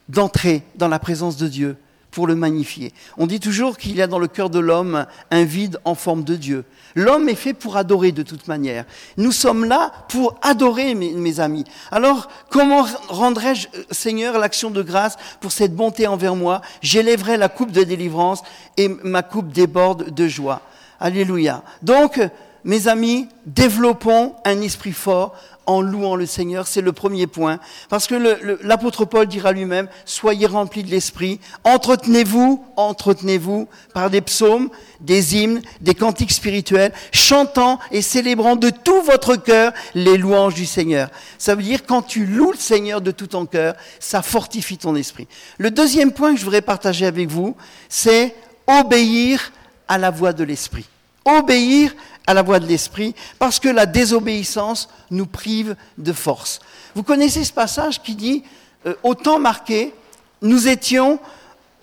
[0.10, 1.78] d'entrer dans la présence de Dieu
[2.12, 2.94] pour le magnifier.
[3.18, 6.24] On dit toujours qu'il y a dans le cœur de l'homme un vide en forme
[6.24, 6.66] de Dieu.
[6.96, 8.86] L'homme est fait pour adorer de toute manière.
[9.18, 11.66] Nous sommes là pour adorer, mes, amis.
[11.92, 16.62] Alors, comment rendrai-je, euh, Seigneur, l'action de grâce pour cette bonté envers moi?
[16.82, 18.42] J'élèverai la coupe de délivrance
[18.78, 20.62] et ma coupe déborde de joie.
[21.00, 21.64] Alléluia.
[21.82, 22.20] Donc,
[22.64, 25.36] mes amis, développons un esprit fort
[25.70, 27.60] en louant le Seigneur, c'est le premier point.
[27.90, 28.16] Parce que
[28.64, 35.62] l'apôtre Paul dira lui-même, soyez remplis de l'esprit, entretenez-vous, entretenez-vous par des psaumes, des hymnes,
[35.82, 41.10] des cantiques spirituels, chantant et célébrant de tout votre cœur les louanges du Seigneur.
[41.38, 44.96] Ça veut dire quand tu loues le Seigneur de tout ton cœur, ça fortifie ton
[44.96, 45.28] esprit.
[45.60, 47.56] Le deuxième point que je voudrais partager avec vous,
[47.90, 49.52] c'est obéir
[49.88, 50.88] à la voix de l'esprit.
[51.26, 51.94] Obéir
[52.30, 56.60] à la voix de l'esprit, parce que la désobéissance nous prive de force.
[56.94, 58.44] Vous connaissez ce passage qui dit,
[58.86, 59.96] euh, au temps marqué,
[60.44, 61.20] nous étions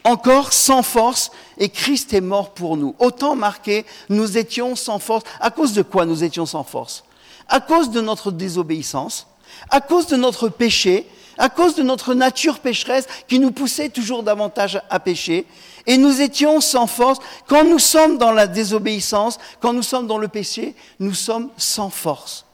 [0.04, 2.94] encore sans force et Christ est mort pour nous.
[3.00, 5.24] Au temps marqué, nous étions sans force.
[5.40, 7.02] À cause de quoi nous étions sans force?
[7.48, 9.26] À cause de notre désobéissance,
[9.70, 14.22] à cause de notre péché, à cause de notre nature pécheresse qui nous poussait toujours
[14.22, 15.46] davantage à pécher.
[15.86, 17.18] Et nous étions sans force.
[17.46, 21.90] Quand nous sommes dans la désobéissance, quand nous sommes dans le péché, nous sommes sans
[21.90, 22.44] force.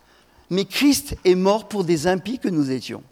[0.51, 3.03] Mais Christ est mort pour des impies que nous étions.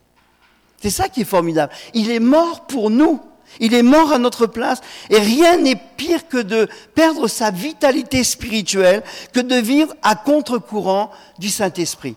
[0.83, 1.73] C'est ça qui est formidable.
[1.95, 3.21] Il est mort pour nous.
[3.59, 4.81] Il est mort à notre place.
[5.09, 9.03] Et rien n'est pire que de perdre sa vitalité spirituelle,
[9.33, 12.17] que de vivre à contre-courant du Saint-Esprit.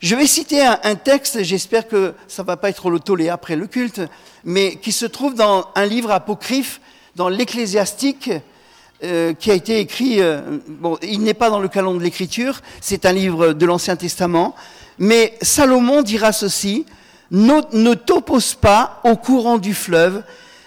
[0.00, 3.66] Je vais citer un, texte, j'espère que ça va pas être le tollé après le
[3.66, 4.00] culte,
[4.44, 6.80] mais qui se trouve dans un livre apocryphe,
[7.16, 8.30] dans l'Ecclésiastique,
[9.04, 12.62] euh, qui a été écrit, euh, bon, il n'est pas dans le canon de l'écriture,
[12.80, 14.54] c'est un livre de l'Ancien Testament,
[14.98, 16.86] mais Salomon dira ceci,
[17.30, 20.22] ne, ne t'oppose pas au courant du fleuve,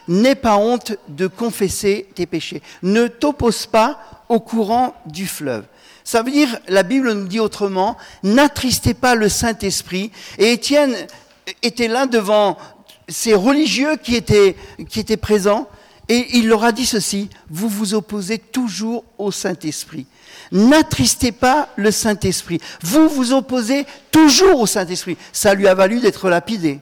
[0.08, 2.62] n'aie pas honte de confesser tes péchés.
[2.84, 5.64] Ne t'oppose pas au courant du fleuve.
[6.04, 10.12] Ça veut dire, la Bible nous dit autrement, n'attristez pas le Saint-Esprit.
[10.38, 10.96] Et Étienne
[11.62, 12.58] était là devant
[13.08, 14.56] ces religieux qui étaient,
[15.18, 15.68] présents,
[16.10, 20.06] et il leur a dit ceci, vous vous opposez toujours au Saint-Esprit.
[20.52, 22.60] N'attristez pas le Saint-Esprit.
[22.82, 25.18] Vous vous opposez toujours au Saint-Esprit.
[25.32, 26.80] Ça lui a valu d'être lapidé.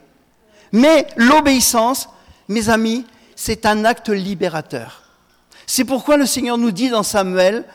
[0.72, 2.10] Mais l'obéissance,
[2.48, 3.06] mes amis,
[3.36, 5.04] c'est un acte libérateur.
[5.68, 7.66] C'est pourquoi le Seigneur nous dit dans Samuel,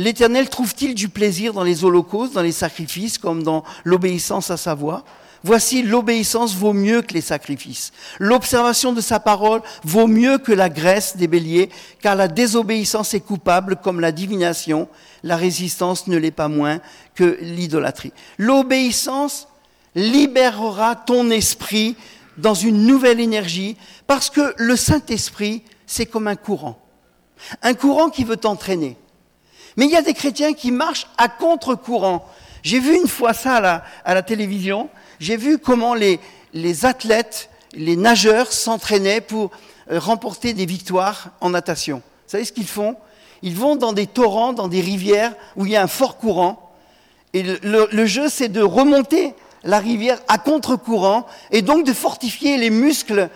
[0.00, 4.74] l'Éternel trouve-t-il du plaisir dans les holocaustes, dans les sacrifices, comme dans l'obéissance à sa
[4.74, 5.04] voix?
[5.44, 7.92] Voici, l'obéissance vaut mieux que les sacrifices.
[8.18, 11.68] L'observation de sa parole vaut mieux que la graisse des béliers,
[12.00, 14.88] car la désobéissance est coupable comme la divination.
[15.22, 16.80] La résistance ne l'est pas moins
[17.14, 18.14] que l'idolâtrie.
[18.38, 19.48] L'obéissance
[19.94, 21.94] libérera ton esprit
[22.38, 26.80] dans une nouvelle énergie, parce que le Saint-Esprit, c'est comme un courant.
[27.62, 28.96] Un courant qui veut t'entraîner.
[29.76, 32.26] Mais il y a des chrétiens qui marchent à contre-courant.
[32.62, 36.18] J'ai vu une fois ça à la, télévision j'ai vu comment les,
[36.84, 39.50] athlètes, les nageurs s'entraînaient pour
[39.90, 41.96] euh, remporter des victoires en natation.
[41.98, 42.96] Vous savez ce qu'ils font?
[43.42, 46.70] Ils vont dans des torrents, dans des rivières où il y a un fort courant.
[47.32, 52.70] Et le jeu, c'est de remonter la rivière à contre-courant et donc de fortifier les
[52.70, 53.28] muscles.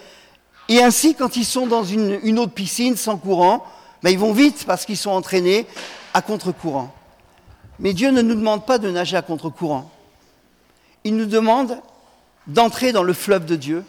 [0.68, 3.64] Et ainsi, quand ils sont dans une, une autre piscine sans courant,
[4.02, 5.66] ben, ils vont vite parce qu'ils sont entraînés
[6.14, 6.94] à contre-courant.
[7.78, 9.90] Mais Dieu ne nous demande pas de nager à contre-courant
[11.04, 11.78] il nous demande
[12.46, 13.84] d'entrer dans le fleuve de Dieu,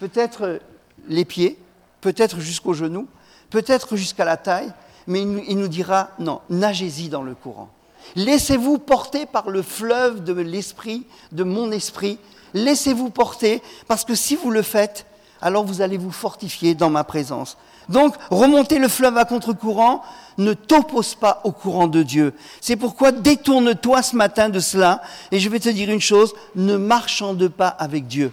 [0.00, 0.60] peut-être
[1.08, 1.56] les pieds,
[2.00, 3.06] peut-être jusqu'aux genoux,
[3.50, 4.72] peut-être jusqu'à la taille,
[5.06, 7.70] mais il nous dira non, nagez-y dans le courant.
[8.16, 12.18] Laissez-vous porter par le fleuve de l'esprit, de mon esprit.
[12.52, 15.06] Laissez-vous porter, parce que si vous le faites,
[15.40, 17.56] alors vous allez vous fortifier dans ma présence.
[17.88, 20.02] Donc, remonter le fleuve à contre-courant
[20.38, 22.34] ne t'oppose pas au courant de Dieu.
[22.60, 26.76] C'est pourquoi détourne-toi ce matin de cela, et je vais te dire une chose, ne
[26.76, 28.32] marchande pas avec Dieu.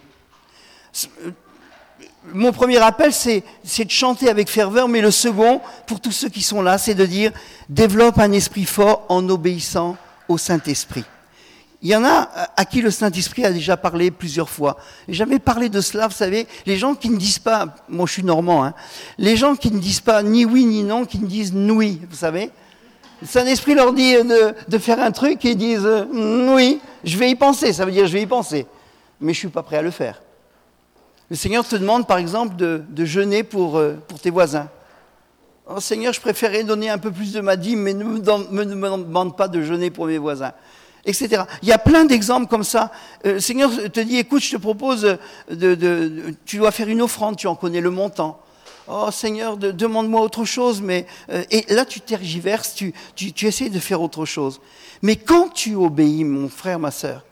[2.34, 3.44] Mon premier appel, c'est
[3.86, 7.06] de chanter avec ferveur, mais le second, pour tous ceux qui sont là, c'est de
[7.06, 7.32] dire,
[7.70, 11.06] développe un esprit fort en obéissant au Saint-Esprit.
[11.82, 14.78] Il y en a à qui le Saint-Esprit a déjà parlé plusieurs fois.
[15.08, 18.24] J'avais parlé de cela, vous savez, les gens qui ne disent pas, moi je suis
[18.24, 18.74] normand, hein,
[19.18, 22.18] les gens qui ne disent pas ni oui ni non, qui ne disent oui, vous
[22.18, 22.52] savez.
[23.22, 27.30] Le Saint-Esprit leur dit de, de, faire un truc et ils disent oui, je vais
[27.30, 28.66] y penser, ça veut dire je vais y penser,
[29.22, 30.22] mais je ne suis pas prêt à le faire.
[31.30, 34.68] Le Seigneur te demande par exemple de, jeûner pour, euh, tes voisins.
[35.66, 39.38] Oh Seigneur, je préférerais donner un peu plus de ma dîme, mais ne me demande
[39.38, 40.54] pas de jeûner pour mes voisins
[41.06, 41.44] etc.
[41.62, 42.92] Il y a plein d'exemples comme ça.
[43.26, 45.18] Euh, Seigneur te dit, écoute, je te propose,
[45.50, 48.42] de, tu dois faire une offrande, tu en connais le montant.
[48.88, 53.46] Oh Seigneur, de, demande-moi autre chose, mais euh, et là tu tergiverses, tu, tu, tu
[53.46, 54.60] essaies de faire autre chose.
[55.04, 57.24] Mais quand tu obéis, mon frère, ma sœur,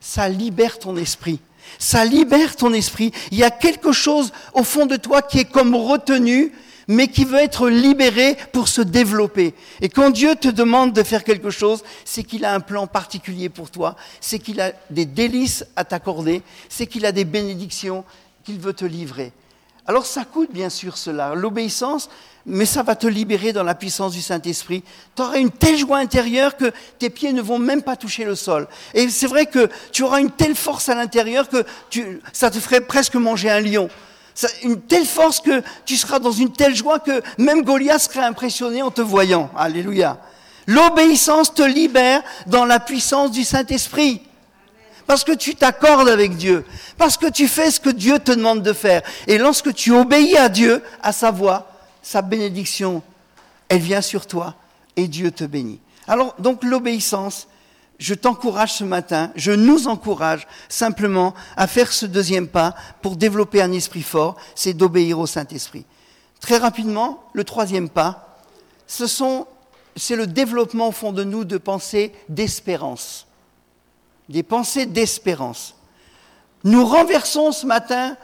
[0.00, 1.38] ça libère ton esprit.
[1.78, 3.12] Ça libère ton esprit.
[3.30, 6.52] Il y a quelque chose au fond de toi qui est comme retenu
[6.88, 9.54] mais qui veut être libéré pour se développer.
[9.80, 13.48] Et quand Dieu te demande de faire quelque chose, c'est qu'il a un plan particulier
[13.48, 18.04] pour toi, c'est qu'il a des délices à t'accorder, c'est qu'il a des bénédictions
[18.44, 19.32] qu'il veut te livrer.
[19.86, 22.08] Alors ça coûte bien sûr cela, l'obéissance,
[22.46, 24.82] mais ça va te libérer dans la puissance du Saint-Esprit.
[25.14, 28.34] Tu auras une telle joie intérieure que tes pieds ne vont même pas toucher le
[28.34, 28.66] sol.
[28.94, 31.64] Et c'est vrai que tu auras une telle force à l'intérieur que
[32.32, 33.88] ça te ferait presque manger un lion
[34.62, 38.82] une telle force que tu seras dans une telle joie que même Goliath serait impressionné
[38.82, 39.50] en te voyant.
[39.56, 40.18] Alléluia.
[40.66, 44.22] L'obéissance te libère dans la puissance du Saint-Esprit.
[45.06, 46.64] Parce que tu t'accordes avec Dieu.
[46.96, 49.02] Parce que tu fais ce que Dieu te demande de faire.
[49.26, 51.70] Et lorsque tu obéis à Dieu, à sa voix,
[52.02, 53.02] sa bénédiction,
[53.68, 54.54] elle vient sur toi
[54.96, 55.80] et Dieu te bénit.
[56.06, 57.48] Alors, donc l'obéissance,
[57.98, 63.62] je t'encourage ce matin, je nous encourage simplement à faire ce deuxième pas pour développer
[63.62, 65.84] un esprit fort, c'est d'obéir au Saint-Esprit.
[66.40, 68.38] Très rapidement, le troisième pas,
[68.86, 73.26] c'est le développement au fond de nous de pensées d'espérance.
[74.28, 75.74] Des pensées d'espérance.
[76.64, 78.16] Nous renversons ce matin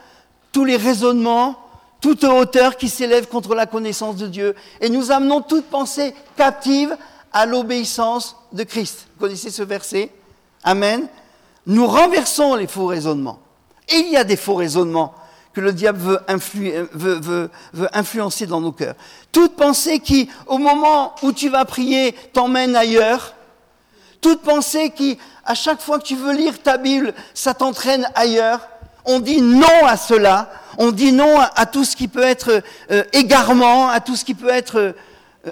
[0.51, 1.57] tous les raisonnements,
[2.01, 6.97] toute hauteur qui s'élève contre la connaissance de Dieu, et nous amenons toute pensée captive
[7.33, 9.07] à l'obéissance de Christ.
[9.15, 10.11] Vous connaissez ce verset
[10.63, 11.07] Amen.
[11.65, 13.39] Nous renversons les faux raisonnements.
[13.89, 15.13] Et il y a des faux raisonnements
[15.53, 18.95] que le diable veut, influ- veut- veut- veut influencer dans nos cœurs.
[19.31, 23.33] Toute pensée qui, au moment où tu vas prier, t'emmène ailleurs.
[24.21, 28.61] Toute pensée qui, à chaque fois que tu veux lire ta Bible, ça t'entraîne ailleurs.
[29.05, 30.51] On dit non à cela.
[30.77, 34.23] On dit non à, à tout ce qui peut être euh, égarement, à tout ce
[34.23, 34.93] qui peut être euh,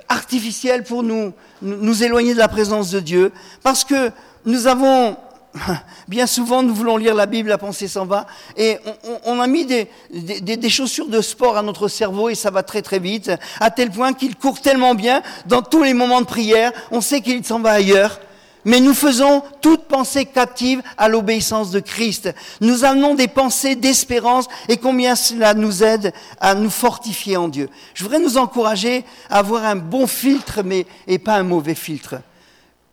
[0.07, 3.31] artificiel pour nous, nous éloigner de la présence de Dieu.
[3.63, 4.11] Parce que
[4.45, 5.15] nous avons,
[6.07, 8.77] bien souvent, nous voulons lire la Bible, la pensée s'en va, et
[9.25, 12.81] on, a mis des- des chaussures de sport à notre cerveau et ça va très
[12.81, 16.71] très vite, à tel point qu'il court tellement bien dans tous les moments de prière,
[16.91, 18.19] on sait qu'il s'en va ailleurs.
[18.65, 22.33] Mais nous faisons toute pensée captive à l'obéissance de Christ.
[22.59, 27.69] Nous amenons des pensées d'espérance et combien cela nous aide à nous fortifier en Dieu.
[27.93, 30.59] Je voudrais nous encourager à avoir un bon filtre,
[31.07, 32.15] et pas un mauvais filtre.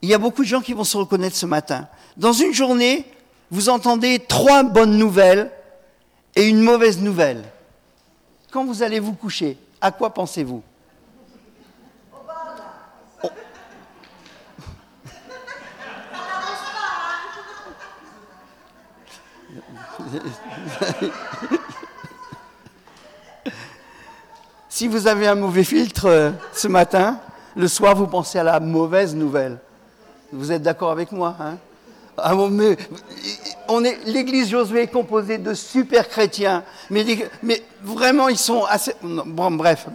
[0.03, 1.89] Il y a beaucoup de gens qui vont se reconnaître ce matin.
[2.17, 3.05] Dans une journée,
[3.51, 5.51] vous entendez trois bonnes nouvelles
[6.37, 7.43] et une mauvaise nouvelle.
[8.53, 10.63] Quand vous allez vous coucher, à quoi pensez-vous?
[24.69, 27.19] Si vous avez un mauvais filtre euh, ce matin,
[27.57, 29.59] le soir, vous pensez à la mauvaise nouvelle.
[30.31, 31.57] Vous êtes d'accord avec moi hein?
[32.19, 32.35] Ah
[34.05, 37.05] L'église Josué est composée de super chrétiens, mais,
[37.83, 38.93] vraiment, ils sont assez...
[39.03, 39.87] bref.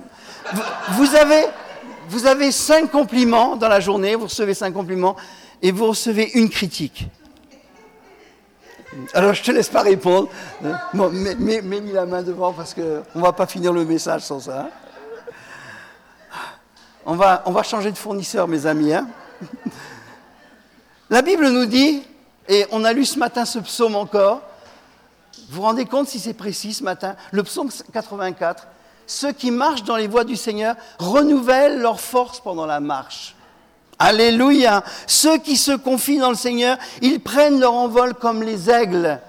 [2.09, 5.15] Vous avez cinq compliments dans la journée, vous recevez cinq compliments,
[5.61, 7.07] et vous recevez une critique.
[9.13, 10.29] Alors, je te laisse pas répondre.
[10.93, 14.61] Mets, la main devant parce qu'on ne va pas finir le message sans ça.
[14.61, 14.69] hein.
[17.05, 18.93] On va, on va changer de fournisseur, mes amis.
[18.93, 19.07] hein.
[21.09, 22.03] La Bible nous dit,
[22.47, 24.41] et on a lu ce matin ce psaume encore,
[25.49, 28.67] vous vous rendez compte si c'est précis ce matin Le psaume 84,
[29.07, 33.35] ceux qui marchent dans les voies du Seigneur renouvellent leur force pendant la marche.
[34.03, 34.83] Alléluia.
[35.05, 39.19] Ceux qui se confient dans le Seigneur, ils prennent leur envol comme les aigles.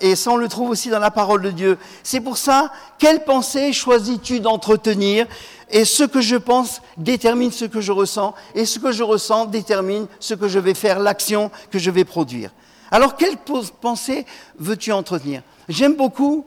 [0.00, 1.78] Et ça, on le trouve aussi dans la parole de Dieu.
[2.02, 5.26] C'est pour ça, quelle pensée choisis-tu d'entretenir?
[5.70, 8.34] Et ce que je pense détermine ce que je ressens.
[8.56, 12.04] Et ce que je ressens détermine ce que je vais faire, l'action que je vais
[12.04, 12.50] produire.
[12.90, 13.36] Alors, quelle
[13.80, 14.26] pensée
[14.58, 15.42] veux-tu entretenir?
[15.68, 16.44] J'aime beaucoup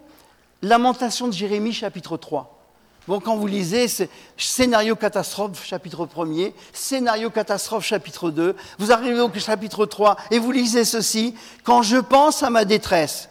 [0.62, 2.53] Lamentation de Jérémie, chapitre 3.
[3.06, 3.88] Bon, quand vous lisez,
[4.38, 10.54] scénario catastrophe, chapitre 1er, scénario catastrophe, chapitre 2, vous arrivez au chapitre 3 et vous
[10.54, 11.36] lisez ceci,
[11.66, 13.28] quand je pense à ma détresse,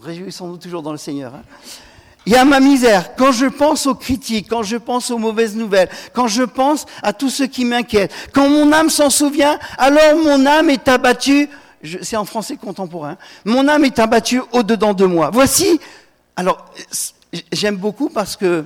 [0.00, 1.42] réjouissons-nous toujours dans le Seigneur, hein.
[2.24, 5.56] il y a ma misère, quand je pense aux critiques, quand je pense aux mauvaises
[5.56, 10.16] nouvelles, quand je pense à tout ce qui m'inquiète, quand mon âme s'en souvient, alors
[10.24, 11.50] mon âme est abattue,
[12.00, 15.28] c'est en français contemporain, mon âme est abattue au-dedans de moi.
[15.30, 15.80] Voici,
[16.34, 16.64] alors,
[17.52, 18.64] j'aime beaucoup parce que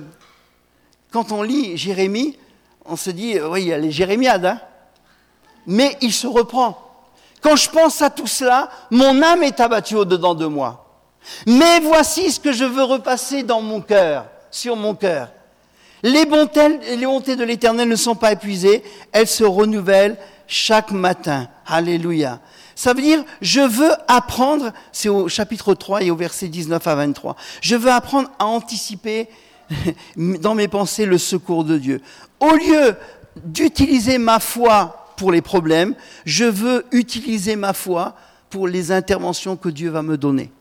[1.11, 2.37] quand on lit Jérémie,
[2.85, 4.59] on se dit, euh, oui, il y a les Jérémiades, hein,
[5.67, 6.77] mais il se reprend.
[7.41, 10.85] Quand je pense à tout cela, mon âme est abattue au-dedans de moi.
[11.45, 15.29] Mais voici ce que je veux repasser dans mon cœur, sur mon cœur.
[16.03, 21.47] Les bontés, les bontés de l'Éternel ne sont pas épuisées, elles se renouvellent chaque matin.
[21.67, 22.39] Alléluia.
[22.75, 26.95] Ça veut dire, je veux apprendre, c'est au chapitre 3 et au verset 19 à
[26.95, 29.29] 23, je veux apprendre à anticiper
[30.15, 32.01] dans mes pensées le secours de Dieu.
[32.39, 32.95] Au lieu
[33.43, 38.15] d'utiliser ma foi pour les problèmes, je veux utiliser ma foi
[38.49, 40.51] pour les interventions que Dieu va me donner.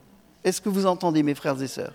[0.44, 1.92] Est-ce que vous entendez, mes frères et sœurs?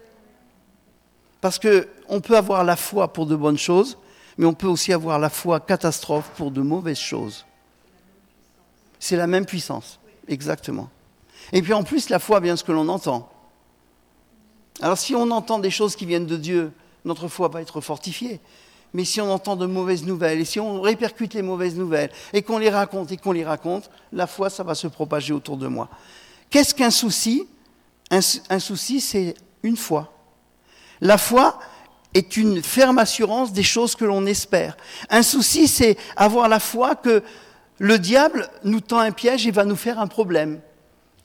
[1.42, 3.98] Parce que on peut avoir la foi pour de bonnes choses,
[4.38, 7.46] mais on peut aussi avoir la foi catastrophe pour de mauvaises choses.
[9.00, 10.90] C'est la même puissance, exactement.
[11.54, 13.30] Et puis en plus, la foi vient de ce que l'on entend.
[14.82, 16.72] Alors si on entend des choses qui viennent de Dieu,
[17.06, 18.42] notre foi va être fortifiée.
[18.94, 22.42] Mais si on entend de mauvaises nouvelles, et si on répercute les mauvaises nouvelles, et
[22.42, 25.68] qu'on les raconte, et qu'on les raconte, la foi, ça va se propager autour de
[25.68, 25.90] moi.
[26.50, 27.48] Qu'est-ce qu'un souci?
[28.10, 30.14] Un, souci, c'est une foi.
[31.02, 31.60] La foi
[32.14, 34.78] est une ferme assurance des choses que l'on espère.
[35.10, 37.24] Un souci, c'est avoir la foi que
[37.80, 40.62] le diable nous tend un piège et va nous faire un problème.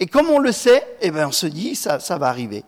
[0.01, 2.65] Et comme on le sait, eh ben on se dit, ça, ça va arriver.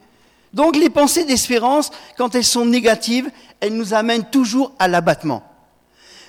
[0.52, 3.30] Donc les pensées d'espérance, quand elles sont négatives,
[3.60, 5.42] elles nous amènent toujours à l'abattement.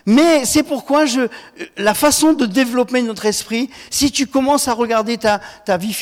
[0.05, 1.21] Mais c'est pourquoi je,
[1.77, 5.39] la façon de développer notre esprit, si tu commences à regarder ta,
[5.77, 5.93] vie,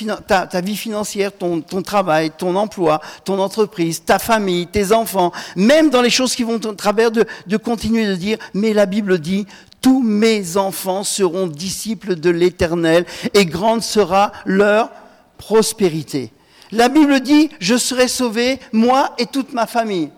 [0.76, 6.36] financière, ton, travail, ton emploi, ton entreprise, ta famille, tes enfants, même dans les choses
[6.36, 9.45] qui vont au travers, de continuer de dire, mais la Bible dit,
[9.82, 14.89] tous mes enfants seront disciples de l'Éternel et grande sera leur
[15.38, 16.32] prospérité.
[16.72, 20.09] La Bible dit, je serai sauvé, moi et toute ma famille.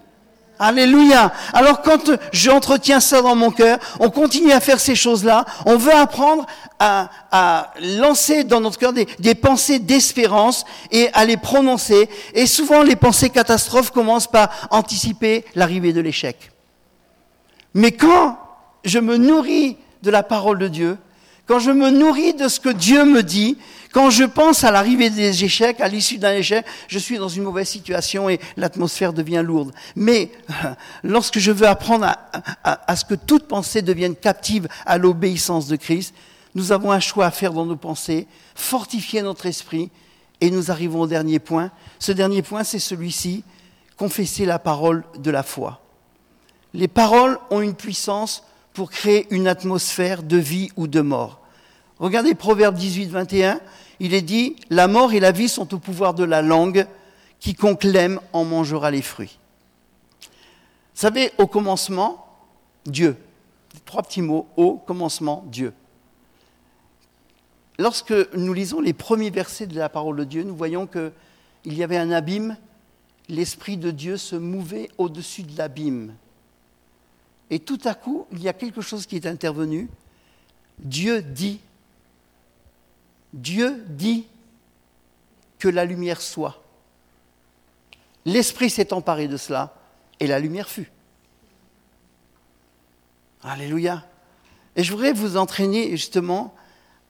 [0.60, 1.34] Alléluia.
[1.52, 5.94] Alors quand j'entretiens ça dans mon cœur, on continue à faire ces choses-là, on veut
[5.94, 6.46] apprendre
[6.80, 12.08] à, lancer dans notre cœur des, des pensées d'espérance et à les prononcer.
[12.34, 16.52] Et souvent les pensées catastrophes commencent par anticiper l'arrivée de l'échec.
[17.74, 18.38] Mais quand
[18.86, 20.98] je me nourris de la parole de Dieu,
[21.48, 23.58] quand je me nourris de ce que Dieu me dit,
[23.94, 27.44] quand je pense à l'arrivée des échecs, à l'issue d'un échec, je suis dans une
[27.44, 29.72] mauvaise situation et l'atmosphère devient lourde.
[29.96, 30.32] Mais
[31.04, 32.08] lorsque je veux apprendre
[32.64, 36.16] à ce que toute pensée devienne captive à l'obéissance de Christ,
[36.56, 39.92] nous avons un choix à faire dans nos pensées, fortifier notre esprit,
[40.42, 41.72] et nous arrivons au dernier point.
[42.00, 43.44] Ce dernier point, c'est celui-ci,
[43.96, 45.82] confesser la parole de la foi.
[46.74, 51.43] Les paroles ont une puissance pour créer une atmosphère de vie ou de mort.
[52.00, 53.60] Regardez Proverbe 18, 21.
[54.00, 56.88] Il est dit La mort et la vie sont au pouvoir de la langue.
[57.40, 59.38] Quiconque l'aime en mangera les fruits.
[60.22, 62.26] Vous savez, au commencement,
[62.86, 63.18] Dieu.
[63.86, 64.48] Trois petits mots.
[64.56, 65.74] Au commencement, Dieu.
[67.80, 71.84] Lorsque nous lisons les premiers versets de la parole de Dieu, nous voyons qu'il y
[71.84, 72.58] avait un abîme.
[73.30, 76.14] L'Esprit de Dieu se mouvait au-dessus de l'abîme.
[77.50, 79.90] Et tout à coup, il y a quelque chose qui est intervenu.
[80.80, 81.60] Dieu dit,
[83.34, 84.28] Dieu dit
[85.60, 86.62] que la lumière soit.
[88.26, 89.76] L'Esprit s'est emparé de cela
[90.20, 90.92] et la lumière fut.
[93.44, 94.06] Alléluia.
[94.76, 96.56] Et je voudrais vous entraîner justement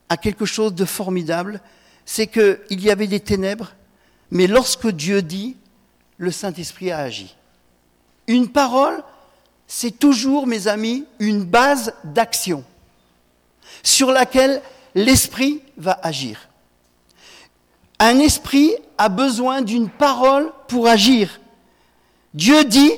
[0.10, 1.62] à quelque chose de formidable,
[2.06, 3.74] c'est qu'il y avait des ténèbres,
[4.32, 5.56] mais lorsque Dieu dit,
[6.18, 7.36] le Saint-Esprit a agi.
[8.28, 9.04] Une parole,
[9.68, 12.64] c'est toujours, mes amis, une base d'action
[13.82, 14.62] sur laquelle
[14.96, 16.50] l'esprit va agir.
[18.00, 21.40] Un esprit a besoin d'une parole pour agir.
[22.34, 22.92] Dieu dit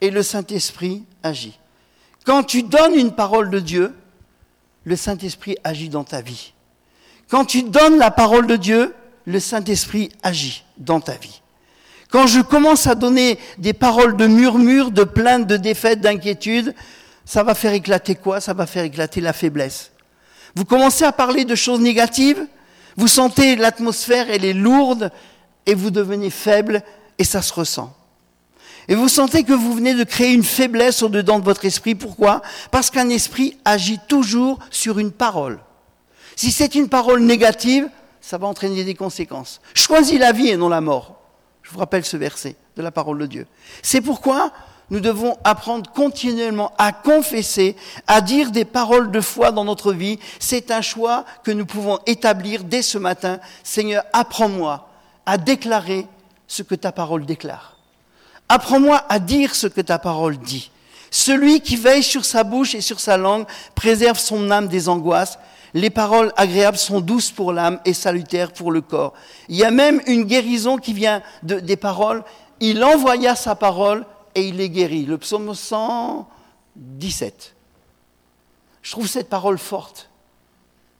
[0.00, 1.58] et le Saint-Esprit agit.
[2.24, 3.94] Quand tu donnes une parole de Dieu,
[4.84, 6.52] le Saint-Esprit agit dans ta vie.
[7.28, 8.94] Quand tu donnes la parole de Dieu,
[9.26, 11.40] le Saint-Esprit agit dans ta vie.
[12.10, 16.74] Quand je commence à donner des paroles de murmure, de plaintes, de défaites, d'inquiétudes,
[17.24, 18.40] ça va faire éclater quoi?
[18.40, 19.90] Ça va faire éclater la faiblesse.
[20.54, 22.46] Vous commencez à parler de choses négatives,
[22.96, 25.10] vous sentez l'atmosphère, elle est lourde,
[25.66, 26.82] et vous devenez faible,
[27.18, 27.94] et ça se ressent.
[28.86, 31.94] Et vous sentez que vous venez de créer une faiblesse au-dedans de votre esprit.
[31.94, 32.42] Pourquoi?
[32.70, 35.58] Parce qu'un esprit agit toujours sur une parole.
[36.36, 37.88] Si c'est une parole négative,
[38.20, 39.60] ça va entraîner des conséquences.
[39.74, 41.20] Choisis la vie et non la mort.
[41.62, 43.46] Je vous rappelle ce verset de la parole de Dieu.
[43.82, 44.52] C'est pourquoi
[44.90, 47.76] nous devons apprendre continuellement à confesser,
[48.06, 50.18] à dire des paroles de foi dans notre vie.
[50.38, 53.38] C'est un choix que nous pouvons établir dès ce matin.
[53.62, 54.88] Seigneur, apprends-moi
[55.26, 56.06] à déclarer
[56.46, 57.76] ce que ta parole déclare.
[58.48, 60.70] Apprends-moi à dire ce que ta parole dit.
[61.10, 65.38] Celui qui veille sur sa bouche et sur sa langue préserve son âme des angoisses.
[65.72, 69.12] Les paroles agréables sont douces pour l'âme et salutaires pour le corps.
[69.48, 72.22] Il y a même une guérison qui vient de- des paroles.
[72.60, 74.04] Il envoya sa parole
[74.34, 75.04] et il les guérit.
[75.04, 77.54] Le psaume 117.
[78.82, 80.10] Je trouve cette parole forte.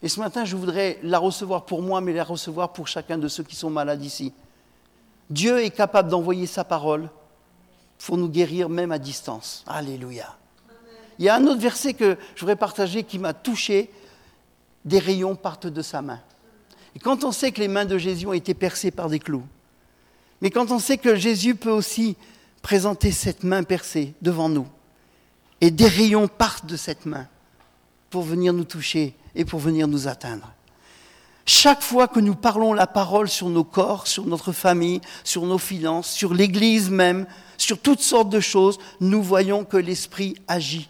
[0.03, 3.29] Et ce matin, je voudrais la recevoir pour moi, mais la recevoir pour chacun de
[3.29, 4.33] ceux qui sont malades ici.
[5.31, 7.09] Dieu est capable d'envoyer sa parole
[7.99, 9.65] pour nous guérir même à distance.
[9.67, 10.37] Alléluia.
[11.19, 13.91] Il y a un autre verset que je voudrais partager qui m'a touché.
[14.85, 16.21] Des rayons partent de sa main.
[16.95, 19.45] Et quand on sait que les mains de Jésus ont été percées par des clous,
[20.41, 22.17] mais quand on sait que Jésus peut aussi
[22.65, 24.67] présenter cette main percée devant nous,
[25.61, 27.29] et des rayons partent de cette main
[28.09, 30.51] pour venir nous toucher et pour venir nous atteindre.
[31.45, 35.59] Chaque fois que nous parlons la parole sur nos corps, sur notre famille, sur nos
[35.59, 37.27] finances, sur l'Église même,
[37.59, 40.89] sur toutes sortes de choses, nous voyons que l'Esprit agit.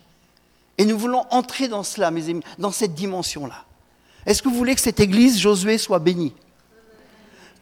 [0.78, 3.64] Et nous voulons entrer dans cela, mes amis, dans cette dimension-là.
[4.26, 6.34] Est-ce que vous voulez que cette Église, Josué, soit bénie?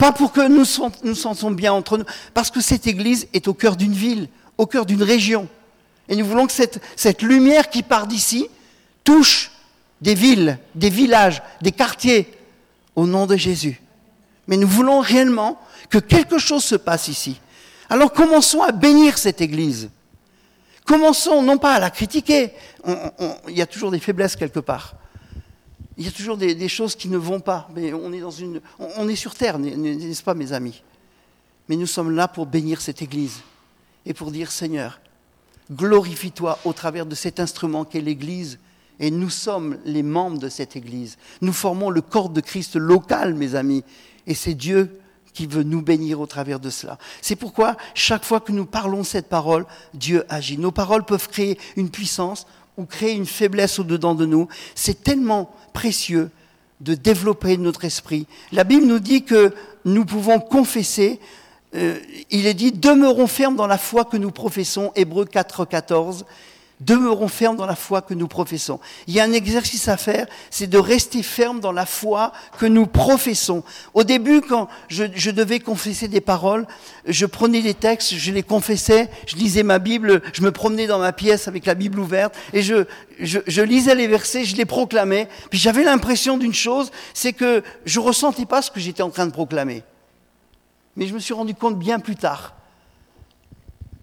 [0.02, 0.64] Pas pour que nous
[1.04, 4.28] nous sentons bien entre nous, parce que cette Église est au cœur d'une ville,
[4.58, 5.48] au cœur d'une région.
[6.08, 8.48] Et nous voulons que cette, lumière qui part d'ici
[9.04, 9.52] touche
[10.00, 12.28] des villes, des villages, des quartiers,
[12.96, 13.80] au nom de Jésus.
[14.48, 17.40] Mais nous voulons réellement que quelque chose se passe ici.
[17.88, 19.88] Alors commençons à bénir cette Église.
[20.84, 22.50] Commençons non pas à la critiquer.
[23.46, 24.96] Il y a toujours des faiblesses quelque part.
[26.02, 27.68] Il y a toujours des, choses qui ne vont pas.
[27.76, 28.22] Mais on est,
[28.98, 30.82] on, est sur terre, n'est- n'est-ce pas, mes amis?
[31.68, 33.38] Mais nous sommes là pour bénir cette Église
[34.04, 35.00] et pour dire Seigneur,
[35.70, 38.58] glorifie-toi au travers de cet instrument qu'est l'Église.
[38.98, 41.18] Et nous sommes les membres de cette Église.
[41.40, 43.84] Nous formons le corps de Christ local, mes amis.
[44.26, 44.98] Et c'est Dieu
[45.32, 46.98] qui veut nous bénir au travers de cela.
[47.20, 50.58] C'est pourquoi chaque fois que nous parlons cette parole, Dieu agit.
[50.58, 52.44] Nos paroles peuvent créer une puissance
[52.76, 54.48] ou créer une faiblesse au-dedans de nous.
[54.74, 56.30] C'est tellement précieux
[56.80, 58.26] de développer notre esprit.
[58.50, 59.54] La Bible nous dit que
[59.84, 61.20] nous pouvons confesser,
[61.74, 61.98] euh,
[62.30, 66.24] il est dit, demeurons fermes dans la foi que nous professons, Hébreux 4, 14
[66.84, 68.80] demeurons fermes dans la foi que nous professons.
[69.06, 72.66] Il y a un exercice à faire, c'est de rester ferme dans la foi que
[72.66, 73.62] nous professons.
[73.94, 76.66] Au début, quand je, je, devais confesser des paroles,
[77.06, 80.98] je prenais des textes, je les confessais, je lisais ma Bible, je me promenais dans
[80.98, 82.84] ma pièce avec la Bible ouverte, et je,
[83.20, 85.28] je, je lisais les versets, je les proclamais.
[85.50, 89.26] Puis j'avais l'impression d'une chose, c'est que je ressentais pas ce que j'étais en train
[89.26, 89.82] de proclamer.
[90.96, 92.54] Mais je me suis rendu compte bien plus tard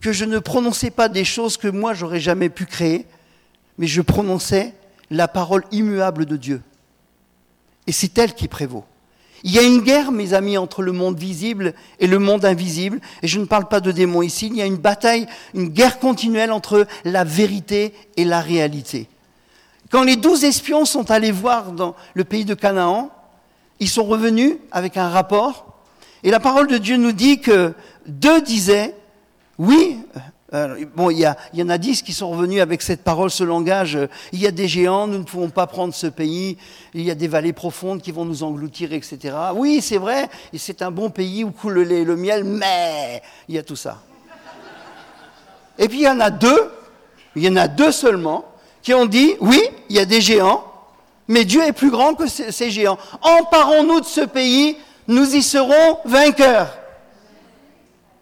[0.02, 3.06] que je ne prononçais pas des choses que moi j'aurais jamais pu créer,
[3.78, 4.74] mais je prononçais
[5.10, 6.62] la parole immuable de Dieu.
[7.88, 8.86] Et c'est elle qui prévaut.
[9.43, 13.00] Il y a une guerre, mes amis, entre le monde visible et le monde invisible.
[13.22, 14.47] Et je ne parle pas de démons ici.
[14.47, 19.08] Il y a une bataille, une guerre continuelle entre la vérité et la réalité.
[19.89, 23.12] Quand les douze espions sont allés voir dans le pays de Canaan,
[23.80, 25.80] ils sont revenus avec un rapport.
[26.24, 27.74] Et la parole de Dieu nous dit que
[28.08, 28.93] deux disaient,
[29.60, 29.99] oui,
[30.53, 33.03] euh, bon, il y, a, il y, en a dix qui sont revenus avec cette
[33.03, 33.97] parole, ce langage.
[33.97, 36.57] Euh, il y a des géants, nous ne pouvons pas prendre ce pays.
[36.93, 39.36] Il y a des vallées profondes qui vont nous engloutir, etc.
[39.53, 42.45] Oui, c'est vrai, et c'est un bon pays où coule le lait et le miel,
[42.45, 44.01] mais il y a tout ça.
[45.78, 46.72] Et puis il y en a deux,
[47.36, 48.45] il y en a deux seulement,
[48.82, 50.64] qui ont dit, oui, il y a des géants,
[51.28, 52.97] mais Dieu est plus grand que ces géants.
[53.22, 56.76] Emparons-nous de ce pays, nous y serons vainqueurs.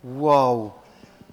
[0.03, 0.71] Waouh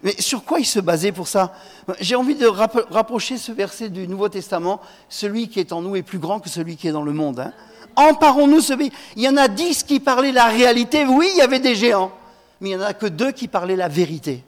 [0.05, 1.55] mais sur quoi il se basait pour ça
[1.99, 4.83] J'ai envie de rapprocher ce verset du Nouveau Testament.
[5.09, 7.41] Celui qui est en nous est plus grand que celui qui est dans le monde.
[7.41, 7.53] Hein.
[7.97, 8.93] Emparons-nous ce pays.
[9.17, 11.07] Il y en a dix qui parlaient la réalité.
[11.07, 12.13] Oui, il y avait des géants.
[12.61, 14.45] Mais il n'y en a que deux qui parlaient la vérité.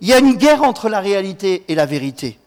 [0.00, 2.38] Il y a une guerre entre la réalité et la vérité.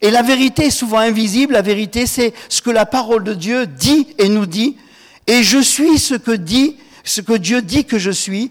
[0.00, 1.52] Et la vérité est souvent invisible.
[1.52, 4.78] La vérité, c'est ce que la parole de Dieu dit et nous dit.
[5.26, 8.50] Et je suis ce que dit, ce que Dieu dit que je suis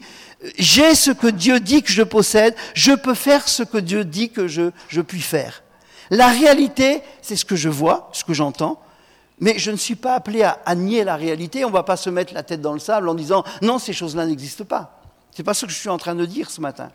[0.58, 4.30] j'ai ce que Dieu dit que je possède, je peux faire ce que Dieu dit
[4.30, 5.64] que je, je puis faire.
[6.10, 8.82] La réalité, c'est ce que je vois, ce que j'entends,
[9.40, 11.66] mais je ne suis pas appelé à, à nier la réalité.
[11.66, 13.94] On ne va pas se mettre la tête dans le sable en disant non, ces
[13.94, 15.02] choses-là n'existent pas.
[15.32, 16.90] Ce n'est pas ce que je suis en train de dire ce matin.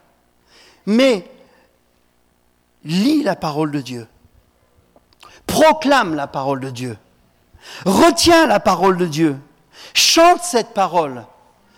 [0.86, 1.30] Mais
[2.84, 4.08] lis la parole de Dieu.
[5.46, 6.96] Proclame la parole de Dieu.
[7.84, 9.36] Retiens la parole de Dieu.
[9.94, 11.24] Chante cette parole.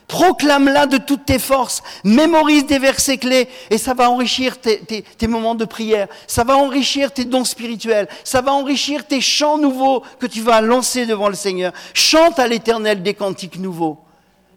[0.08, 5.02] Proclame-la de toutes tes forces, mémorise des versets clés et ça va enrichir tes, tes,
[5.02, 9.56] tes, moments de prière, ça va enrichir tes dons spirituels, ça va enrichir tes chants
[9.56, 11.72] nouveaux que tu vas lancer devant le Seigneur.
[11.94, 13.98] Chante à l'Éternel des cantiques nouveaux.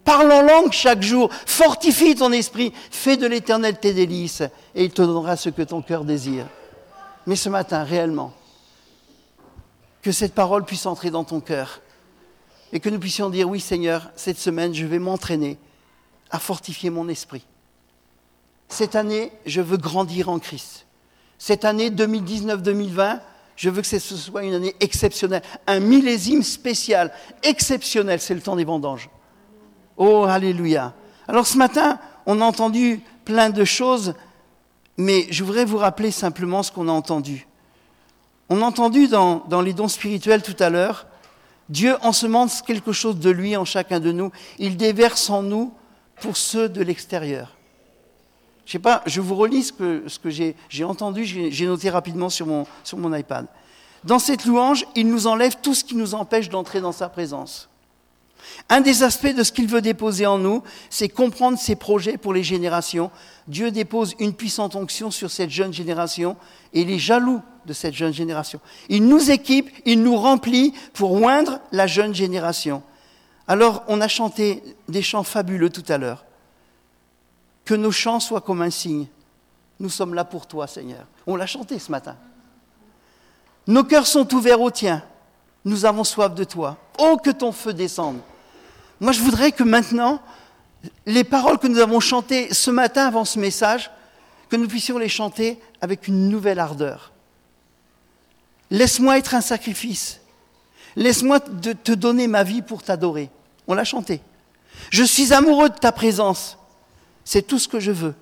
[0.03, 4.43] Parle en langue chaque jour, fortifie ton esprit, fais de l'Éternel tes délices
[4.75, 6.45] et il te donnera ce que ton cœur désire.
[7.25, 8.33] Mais ce matin, réellement,
[10.01, 11.81] que cette parole puisse entrer dans ton cœur
[12.73, 15.57] et que nous puissions dire, oui Seigneur, cette semaine, je vais m'entraîner
[16.29, 17.45] à fortifier mon esprit.
[18.67, 20.85] Cette année, je veux grandir en Christ.
[21.37, 23.19] Cette année 2019-2020,
[23.55, 27.11] je veux que ce soit une année exceptionnelle, un millésime spécial,
[27.43, 29.09] exceptionnel, c'est le temps des vendanges.
[29.97, 30.93] Oh, alléluia.
[31.27, 34.13] Alors ce matin, on a entendu plein de choses,
[34.97, 37.47] mais je voudrais vous rappeler simplement ce qu'on a entendu.
[38.49, 41.07] On a entendu dans, dans les dons spirituels tout à l'heure,
[41.69, 44.31] Dieu ensemence quelque chose de lui en chacun de nous.
[44.57, 45.73] Il déverse en nous
[46.21, 47.55] pour ceux de l'extérieur.
[48.65, 52.65] Je sais pas, je vous relis ce que, j'ai entendu, j'ai noté rapidement sur mon,
[52.83, 53.47] sur mon iPad.
[54.03, 57.69] Dans cette louange, il nous enlève tout ce qui nous empêche d'entrer dans sa présence.
[58.69, 62.33] Un des aspects de ce qu'il veut déposer en nous, c'est comprendre ses projets pour
[62.33, 63.11] les générations.
[63.47, 66.35] Dieu dépose une puissante onction sur cette jeune génération
[66.73, 68.59] et il est jaloux de cette jeune génération.
[68.89, 72.81] Il nous équipe, il nous remplit pour oindre la jeune génération.
[73.47, 76.25] Alors, on a chanté des chants fabuleux tout à l'heure.
[77.65, 79.07] Que nos chants soient comme un signe.
[79.79, 81.05] Nous sommes là pour toi, Seigneur.
[81.27, 82.15] On l'a chanté ce matin.
[83.67, 85.03] Nos cœurs sont ouverts au tien.
[85.65, 86.77] Nous avons soif de toi.
[86.97, 88.19] Oh, que ton feu descende.
[89.01, 90.21] Moi, je voudrais que maintenant,
[91.05, 93.91] les paroles que nous avons chantées ce matin avant ce message,
[94.47, 97.11] que nous puissions les chanter avec une nouvelle ardeur.
[98.69, 100.19] Laisse-moi être un sacrifice.
[100.95, 103.29] Laisse-moi te donner ma vie pour t'adorer.
[103.67, 104.21] On l'a chanté.
[104.89, 106.57] Je suis amoureux de ta présence.
[107.23, 108.15] C'est tout ce que je veux.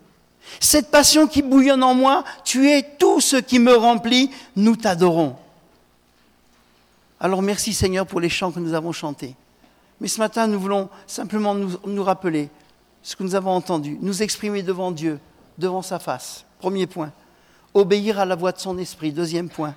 [0.60, 4.30] Cette passion qui bouillonne en moi, tu es tout ce qui me remplit.
[4.56, 5.36] Nous t'adorons.
[7.20, 9.36] Alors merci Seigneur pour les chants que nous avons chantés.
[10.02, 12.50] Mais ce matin, nous voulons simplement nous, nous rappeler
[13.02, 15.20] ce que nous avons entendu, nous exprimer devant Dieu,
[15.58, 16.44] devant sa face.
[16.60, 17.12] Premier point.
[17.74, 19.12] Obéir à la voix de son esprit.
[19.12, 19.76] Deuxième point.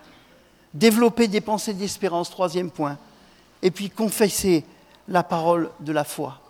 [0.74, 2.30] Développer des pensées d'espérance.
[2.30, 2.98] Troisième point.
[3.62, 4.64] Et puis confesser
[5.08, 6.40] la parole de la foi.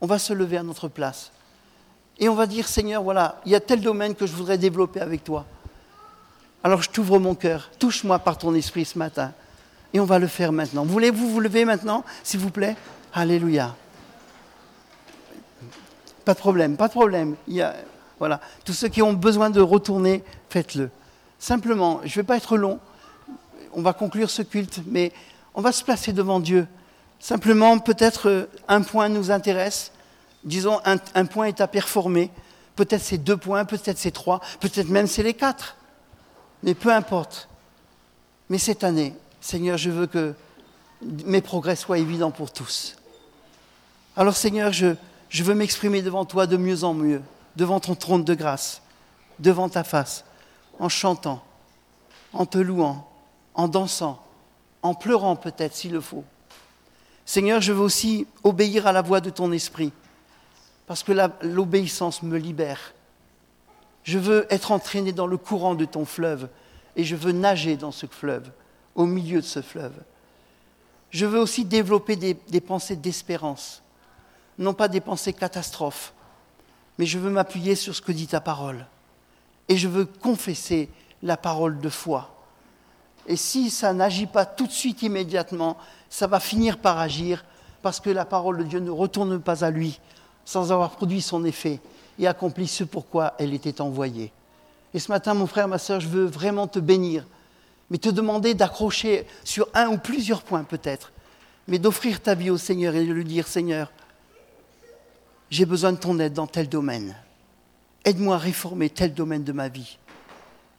[0.00, 1.30] On va se lever à notre place.
[2.18, 5.00] Et on va dire, Seigneur, voilà, il y a tel domaine que je voudrais développer
[5.00, 5.46] avec toi.
[6.62, 7.70] Alors je t'ouvre mon cœur.
[7.78, 9.32] Touche-moi par ton esprit ce matin.
[9.92, 10.84] Et on va le faire maintenant.
[10.84, 12.76] Voulez-vous vous lever maintenant, s'il vous plaît?
[13.12, 13.74] Alléluia.
[16.24, 17.36] Pas de problème, pas de problème.
[18.18, 18.40] Voilà.
[18.64, 20.90] Tous ceux qui ont besoin de retourner, faites-le.
[21.38, 22.78] Simplement, je ne vais pas être long.
[23.74, 25.12] On va conclure ce culte, mais
[25.54, 26.66] on va se placer devant Dieu.
[27.18, 29.92] Simplement, peut-être euh, un point nous intéresse.
[30.44, 32.30] Disons, un, point est à performer.
[32.76, 35.76] Peut-être c'est deux points, peut-être c'est trois, peut-être même c'est les quatre.
[36.62, 37.48] Mais peu importe.
[38.50, 40.34] Mais cette année, Seigneur, je veux que
[41.02, 42.96] mes progrès soient évidents pour tous.
[44.16, 44.96] Alors Seigneur, je
[45.30, 47.22] veux m'exprimer devant toi de mieux en mieux,
[47.56, 48.82] devant ton trône de grâce,
[49.38, 50.24] devant ta face,
[50.78, 51.42] en chantant,
[52.32, 53.08] en te louant,
[53.54, 54.22] en dansant,
[54.82, 56.24] en pleurant peut-être s'il le faut.
[57.24, 59.92] Seigneur, je veux aussi obéir à la voix de ton esprit,
[60.86, 62.92] parce que l'obéissance me libère.
[64.02, 66.48] Je veux être entraîné dans le courant de ton fleuve,
[66.96, 68.50] et je veux nager dans ce fleuve,
[68.94, 69.94] au milieu de ce fleuve.
[71.10, 73.82] Je veux aussi développer des, des pensées d'espérance,
[74.58, 76.12] non pas des pensées catastrophes,
[76.98, 78.86] mais je veux m'appuyer sur ce que dit ta parole.
[79.68, 80.90] Et je veux confesser
[81.22, 82.33] la parole de foi.
[83.26, 85.76] Et si ça n'agit pas tout de suite immédiatement,
[86.10, 87.44] ça va finir par agir
[87.82, 90.00] parce que la parole de Dieu ne retourne pas à lui
[90.44, 91.80] sans avoir produit son effet
[92.18, 94.32] et accompli ce pourquoi elle était envoyée.
[94.92, 97.26] Et ce matin, mon frère, ma sœur, je veux vraiment te bénir,
[97.90, 101.12] mais te demander d'accrocher sur un ou plusieurs points peut-être,
[101.66, 103.90] mais d'offrir ta vie au Seigneur et de lui dire, Seigneur,
[105.50, 107.16] j'ai besoin de ton aide dans tel domaine.
[108.04, 109.98] Aide-moi à réformer tel domaine de ma vie.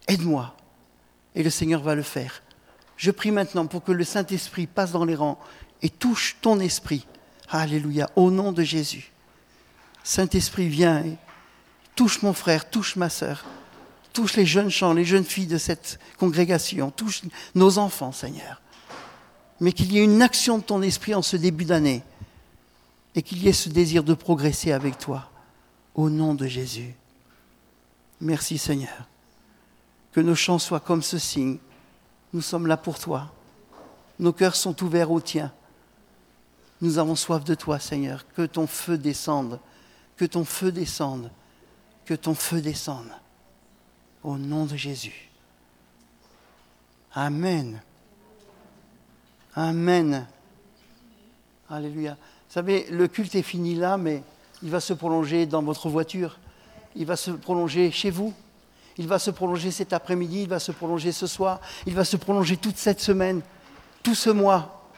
[0.07, 0.53] Aide-moi.
[1.36, 2.41] Et le Seigneur va le faire.
[2.97, 5.39] Je prie maintenant pour que le Saint-Esprit passe dans les rangs
[5.81, 7.05] et touche ton esprit.
[7.49, 8.09] Alléluia.
[8.15, 9.11] Au nom de Jésus.
[10.03, 11.17] Saint-Esprit, viens et
[11.95, 13.43] touche mon frère, touche ma sœur,
[14.13, 17.23] touche les jeunes gens, les jeunes filles de cette congrégation, touche
[17.55, 18.61] nos enfants, Seigneur.
[19.59, 22.03] Mais qu'il y ait une action de ton esprit en ce début d'année
[23.15, 25.31] et qu'il y ait ce désir de progresser avec toi.
[25.95, 26.93] Au nom de Jésus.
[28.19, 29.07] Merci Seigneur.
[30.16, 31.57] Que nos chants soient comme ce signe.
[32.32, 33.34] Nous sommes là pour toi.
[34.18, 35.51] Nos cœurs sont ouverts au tien.
[36.80, 38.26] Nous avons soif de toi, Seigneur.
[38.32, 39.59] Que ton feu descende.
[40.16, 41.32] Que ton feu descende.
[42.05, 43.11] Que ton feu descende.
[44.24, 45.30] Au nom de Jésus.
[47.13, 47.82] Amen.
[49.53, 50.26] Amen.
[51.70, 52.13] Alléluia.
[52.13, 54.24] Vous savez, le culte est fini là, mais
[54.63, 56.39] il va se prolonger dans votre voiture.
[56.95, 58.34] Il va se prolonger chez vous.
[58.97, 60.43] Il va se prolonger cet après-midi.
[60.43, 61.59] Il va se prolonger ce soir.
[61.85, 63.41] Il va se prolonger toute cette semaine,
[64.03, 64.89] tout ce mois.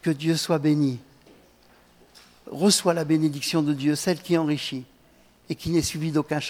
[0.00, 0.98] Que Dieu soit béni.
[2.50, 4.84] Reçois la bénédiction de Dieu, celle qui enrichit
[5.48, 6.40] et qui n'est suivie d'aucun.